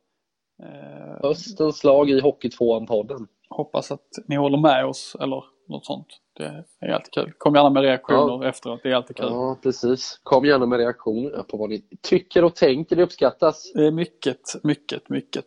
Eh, 0.64 1.20
Höstens 1.24 1.84
lag 1.84 2.10
i 2.10 2.22
Hockeytvåan-podden. 2.22 3.28
hoppas 3.50 3.92
att 3.92 4.08
ni 4.28 4.36
håller 4.36 4.58
med 4.58 4.86
oss 4.86 5.16
eller 5.20 5.44
något 5.68 5.86
sånt. 5.86 6.08
Det 6.38 6.64
är 6.80 6.90
alltid 6.90 7.14
kul. 7.14 7.34
Kom 7.38 7.56
gärna 7.56 7.70
med 7.70 7.84
reaktioner 7.84 8.46
efteråt, 8.46 8.80
det 8.84 8.90
är 8.92 8.96
alltid 8.96 9.16
kul. 9.16 9.26
Ja, 9.30 9.58
precis. 9.64 10.20
Kom 10.24 10.46
gärna 10.46 10.66
med 10.66 10.80
reaktioner 10.80 11.44
på 11.44 11.58
vad 11.58 11.70
ni 11.70 11.84
tycker 12.02 12.44
och 12.44 12.56
tänker. 12.56 12.96
Det 12.96 13.04
uppskattas. 13.04 13.72
Det 13.74 13.88
är 13.88 13.92
mycket, 13.92 14.64
mycket, 14.64 15.10
mycket. 15.10 15.46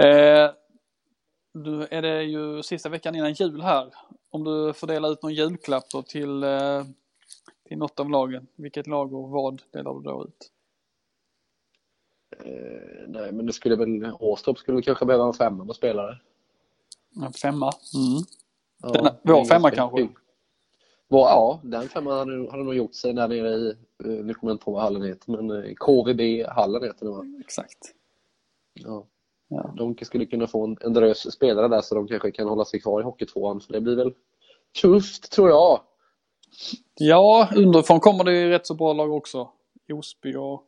Eh, 0.00 0.50
du, 1.54 1.86
är 1.90 2.02
det 2.02 2.22
ju 2.22 2.62
sista 2.62 2.88
veckan 2.88 3.14
innan 3.14 3.32
jul 3.32 3.60
här. 3.62 3.92
Om 4.30 4.44
du 4.44 4.72
får 4.72 4.86
dela 4.86 5.08
ut 5.08 5.22
någon 5.22 5.34
julklapp 5.34 5.84
då 5.92 6.02
till, 6.02 6.42
eh, 6.42 6.84
till 7.68 7.78
något 7.78 8.00
av 8.00 8.10
lagen. 8.10 8.46
Vilket 8.56 8.86
lag 8.86 9.14
och 9.14 9.30
vad 9.30 9.62
delar 9.72 9.94
du 9.94 10.00
då 10.00 10.24
ut? 10.24 10.50
Eh, 12.38 13.08
nej, 13.08 13.32
men 13.32 13.46
det 13.46 13.52
skulle 13.52 13.76
väl, 13.76 14.12
Åstorp 14.20 14.58
skulle 14.58 14.82
kanske 14.82 15.04
behöva 15.06 15.26
en 15.26 15.32
femma 15.32 15.66
på 15.66 15.74
spelare. 15.74 16.18
En 17.26 17.32
femma. 17.32 17.72
Mm. 17.94 18.22
Ja, 18.82 19.02
Den- 19.02 19.14
vår 19.22 19.44
femma 19.44 19.70
kanske? 19.70 20.08
Vår, 21.08 21.20
ja, 21.20 21.60
den 21.64 21.88
femman 21.88 22.18
hade, 22.18 22.50
hade 22.50 22.64
nog 22.64 22.74
gjort 22.74 22.94
sig 22.94 23.12
där 23.12 23.28
nere 23.28 23.48
i, 23.48 23.68
eh, 24.04 24.24
nu 24.24 24.34
kommer 24.34 24.50
jag 24.50 24.54
inte 24.54 24.64
på 24.64 24.72
vad 24.72 24.82
hallen 24.82 25.02
heter, 25.02 25.32
men 25.32 25.50
eh, 25.50 25.74
KVB 25.74 26.46
hallen 26.48 26.82
heter 26.82 27.06
det 27.06 27.12
va? 27.12 27.24
Exakt. 27.40 27.78
Ja. 28.74 29.06
Ja. 29.48 29.74
De 29.76 29.96
skulle 30.00 30.26
kunna 30.26 30.46
få 30.46 30.64
en, 30.64 30.76
en 30.80 30.92
drös 30.92 31.32
spelare 31.32 31.68
där 31.68 31.80
så 31.80 31.94
de 31.94 32.08
kanske 32.08 32.30
kan 32.30 32.48
hålla 32.48 32.64
sig 32.64 32.80
kvar 32.80 33.00
i 33.00 33.04
Hockeytvåan. 33.04 33.60
För 33.60 33.72
det 33.72 33.80
blir 33.80 33.96
väl 33.96 34.14
tufft 34.82 35.32
tror 35.32 35.48
jag. 35.48 35.80
Ja, 36.98 37.48
underifrån 37.56 38.00
kommer 38.00 38.24
det 38.24 38.32
ju 38.40 38.48
rätt 38.50 38.66
så 38.66 38.74
bra 38.74 38.92
lag 38.92 39.12
också. 39.12 39.48
Osby 39.92 40.34
och 40.36 40.64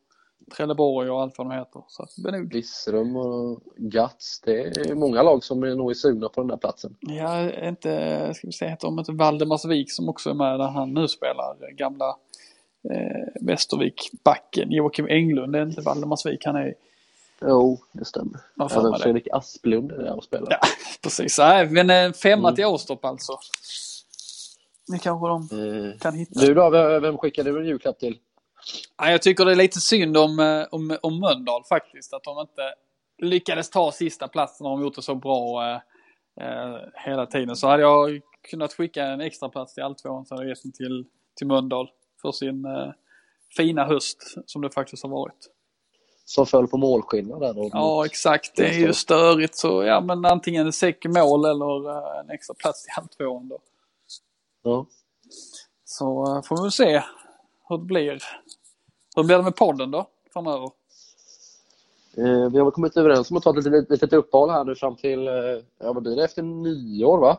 Trelleborg 0.57 1.11
och 1.11 1.23
allt 1.23 1.39
vad 1.39 1.47
de 1.47 1.55
heter. 1.55 1.83
Så 1.89 2.07
det 2.17 2.23
blir 2.23 2.33
nog 2.33 3.17
och 3.17 3.63
Gats. 3.77 4.41
Det 4.41 4.61
är 4.61 4.95
många 4.95 5.23
lag 5.23 5.45
som 5.45 5.63
är 5.63 5.75
nog 5.75 5.91
är 5.91 5.95
sugna 5.95 6.29
på 6.29 6.41
den 6.41 6.49
där 6.49 6.57
platsen. 6.57 6.97
Ja, 7.01 7.51
inte, 7.69 8.33
ska 8.35 8.47
vi 8.47 8.53
se, 8.53 8.69
heter 8.69 8.87
de 8.87 8.99
inte 8.99 9.13
Valdemarsvik 9.13 9.93
som 9.93 10.09
också 10.09 10.31
är 10.31 10.35
med 10.35 10.59
där 10.61 10.69
han 10.69 10.95
nu 10.95 11.09
spelar, 11.09 11.73
gamla 11.73 12.17
eh, 12.91 13.41
Västervik-backen. 13.41 14.71
Joakim 14.73 15.07
Englund, 15.07 15.53
det 15.53 15.59
är 15.59 15.63
inte 15.63 15.81
Valdemarsvik 15.81 16.45
han 16.45 16.57
är 16.57 16.69
i. 16.69 16.75
Jo, 17.41 17.79
det 17.93 18.05
stämmer. 18.05 18.41
Även. 18.71 18.95
Fredrik 19.01 19.29
Asplund 19.33 19.93
är 19.93 19.99
där 20.03 20.17
och 20.17 20.25
spelar. 20.25 20.47
Ja, 20.51 20.59
precis. 21.03 21.39
Nej, 21.39 21.71
men 21.71 21.91
en 21.91 22.13
femma 22.15 22.49
Mm. 22.49 22.57
till 22.57 22.65
Åstorp 22.67 23.05
alltså. 23.05 23.33
Det 24.89 24.99
kanske 24.99 25.29
de 25.29 25.43
Eh, 25.93 25.99
kan 25.99 26.15
hitta. 26.15 26.41
du 26.41 26.55
då, 26.55 26.71
vem 26.71 27.03
vem 27.03 27.19
skickade 27.19 27.51
du 27.53 27.61
en 27.61 27.67
julklapp 27.67 27.99
till? 27.99 28.19
Ja, 28.99 29.11
jag 29.11 29.23
tycker 29.23 29.45
det 29.45 29.53
är 29.53 29.57
lite 29.57 29.81
synd 29.81 30.17
om, 30.17 30.39
eh, 30.39 30.67
om, 30.71 30.99
om 31.03 31.21
Mölndal 31.21 31.65
faktiskt. 31.65 32.15
Att 32.15 32.25
de 32.25 32.41
inte 32.41 32.75
lyckades 33.23 33.71
ta 33.71 33.93
sista 33.93 34.29
platsen 34.29 34.65
när 34.65 34.71
de 34.71 34.83
gjort 34.83 34.95
det 34.95 35.03
så 35.03 35.15
bra 35.15 35.71
eh, 35.71 35.81
eh, 36.47 36.79
hela 36.95 37.27
tiden. 37.27 37.57
Så 37.57 37.69
hade 37.69 37.83
jag 37.83 38.21
kunnat 38.51 38.73
skicka 38.73 39.05
en 39.05 39.21
extra 39.21 39.49
plats 39.49 39.75
till 39.75 39.83
Alltvåan 39.83 40.27
så 40.27 40.35
hade 40.35 40.45
jag 40.45 40.51
gett 40.51 40.63
den 40.63 40.73
till, 40.73 41.07
till 41.37 41.47
Mölndal 41.47 41.91
för 42.23 42.33
sin 42.33 42.65
eh, 42.65 42.91
fina 43.57 43.85
höst 43.85 44.23
som 44.47 44.63
det 44.63 44.71
faktiskt 44.71 45.03
har 45.03 45.11
varit. 45.11 45.49
Som 46.25 46.47
föll 46.47 46.69
på 46.69 46.77
målskillnad 46.77 47.41
där 47.41 47.55
då? 47.55 47.71
Ja, 47.73 48.07
exakt. 48.07 48.57
Det 48.57 48.69
är 48.69 48.79
ju 48.79 48.93
störigt 48.93 49.57
så 49.57 49.83
ja, 49.83 50.01
men 50.01 50.25
antingen 50.25 50.67
en 50.67 50.73
säck 50.73 51.05
mål 51.05 51.45
eller 51.45 51.91
eh, 51.91 52.21
en 52.21 52.31
extra 52.31 52.55
plats 52.55 52.85
till 52.85 52.93
Alltvåan 52.97 53.49
då. 53.49 53.59
Ja. 54.63 54.87
Så 55.85 56.37
eh, 56.37 56.43
får 56.43 56.65
vi 56.65 56.71
se 56.71 57.03
hur 57.69 57.79
det 57.79 57.85
blir. 57.85 58.23
Hur 59.17 59.25
blir 59.25 59.37
det 59.37 59.43
med 59.43 59.57
podden 59.57 59.91
då 59.91 60.07
framöver? 60.33 60.71
Eh, 62.17 62.51
vi 62.51 62.59
har 62.59 62.65
väl 62.65 62.71
kommit 62.71 62.97
överens 62.97 63.31
om 63.31 63.37
att 63.37 63.43
ta 63.43 63.59
ett 63.59 63.65
litet, 63.65 63.91
litet 63.91 64.13
uppehåll 64.13 64.51
här 64.51 64.65
nu 64.65 64.75
fram 64.75 64.97
till, 64.97 65.29
eh, 65.29 65.35
ja 65.79 65.93
vad 65.93 66.03
blir 66.03 66.17
det, 66.17 66.25
efter 66.25 66.43
nyår 66.43 67.19
va? 67.19 67.39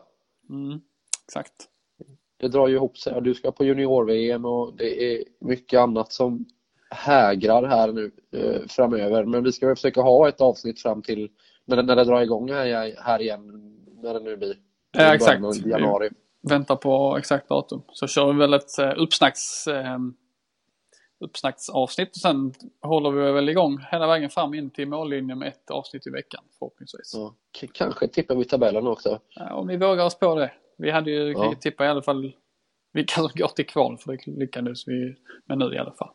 Mm, 0.50 0.80
exakt. 1.28 1.52
Det 2.36 2.48
drar 2.48 2.68
ju 2.68 2.74
ihop 2.74 2.98
sig. 2.98 3.22
Du 3.22 3.34
ska 3.34 3.52
på 3.52 3.64
junior-VM 3.64 4.44
och 4.44 4.74
det 4.76 5.14
är 5.14 5.24
mycket 5.40 5.80
annat 5.80 6.12
som 6.12 6.44
hägrar 6.90 7.62
här 7.62 7.92
nu 7.92 8.10
eh, 8.32 8.66
framöver. 8.68 9.24
Men 9.24 9.44
vi 9.44 9.52
ska 9.52 9.66
väl 9.66 9.76
försöka 9.76 10.00
ha 10.00 10.28
ett 10.28 10.40
avsnitt 10.40 10.82
fram 10.82 11.02
till 11.02 11.30
när 11.64 11.76
det, 11.76 11.82
när 11.82 11.96
det 11.96 12.04
drar 12.04 12.22
igång 12.22 12.50
här, 12.50 12.94
här 12.98 13.22
igen, 13.22 13.40
när 14.02 14.14
det 14.14 14.20
nu 14.20 14.36
blir. 14.36 14.56
Ja, 14.92 15.14
exakt. 15.14 15.40
Januari. 15.66 16.10
Väntar 16.42 16.76
på 16.76 17.16
exakt 17.18 17.48
datum. 17.48 17.82
Så 17.92 18.06
kör 18.06 18.32
vi 18.32 18.38
väl 18.38 18.54
ett 18.54 18.78
eh, 18.78 18.92
uppsnacks, 18.96 19.66
eh, 19.66 19.98
uppsnacksavsnitt 21.24 22.08
och 22.10 22.16
sen 22.16 22.54
håller 22.82 23.10
vi 23.10 23.32
väl 23.32 23.48
igång 23.48 23.78
hela 23.90 24.06
vägen 24.06 24.30
fram 24.30 24.54
in 24.54 24.70
till 24.70 24.88
mållinjen 24.88 25.38
med 25.38 25.48
ett 25.48 25.70
avsnitt 25.70 26.06
i 26.06 26.10
veckan 26.10 26.44
förhoppningsvis. 26.58 27.12
Ja, 27.14 27.34
kanske 27.72 28.08
tippar 28.08 28.34
vi 28.34 28.44
tabellen 28.44 28.86
också. 28.86 29.20
Ja, 29.34 29.54
om 29.54 29.66
vi 29.66 29.76
vågar 29.76 30.04
oss 30.04 30.18
på 30.18 30.34
det. 30.34 30.52
Vi 30.76 30.90
hade 30.90 31.10
ju 31.10 31.32
Ja. 31.32 31.40
kan 31.40 31.50
ju 31.50 31.56
tippa 31.56 31.84
i 31.84 31.88
alla 31.88 32.02
fall 32.02 32.32
vilka 32.92 33.14
som 33.14 33.30
går 33.34 33.48
till 33.48 33.66
kval 33.66 33.98
för 33.98 34.12
det 34.12 34.26
lyckades 34.26 34.88
vi 34.88 35.14
med 35.44 35.58
nu 35.58 35.74
i 35.74 35.78
alla 35.78 35.92
fall. 35.92 36.10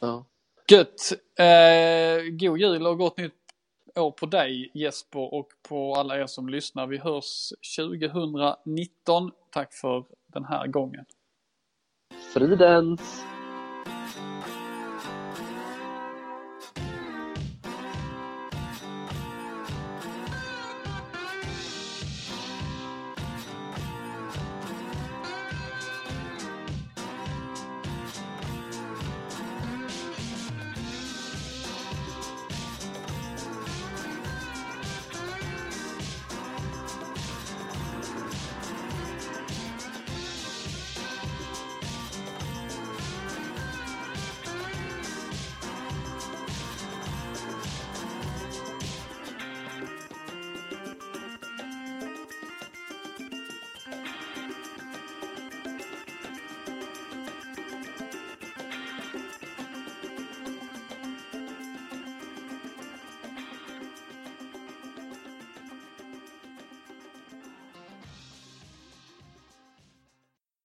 Ja. 0.00 0.24
Gött! 0.70 1.12
Eh, 1.38 2.22
god 2.30 2.58
jul 2.58 2.86
och 2.86 2.98
gott 2.98 3.16
nytt 3.18 3.32
år 3.94 4.10
på 4.10 4.26
dig 4.26 4.70
Jesper 4.74 5.34
och 5.34 5.48
på 5.68 5.94
alla 5.94 6.18
er 6.20 6.26
som 6.26 6.48
lyssnar. 6.48 6.86
Vi 6.86 6.98
hörs 6.98 7.52
2019. 7.76 9.30
Tack 9.50 9.74
för 9.74 10.04
den 10.26 10.44
här 10.44 10.66
gången. 10.66 11.04
Fridens! 12.34 13.24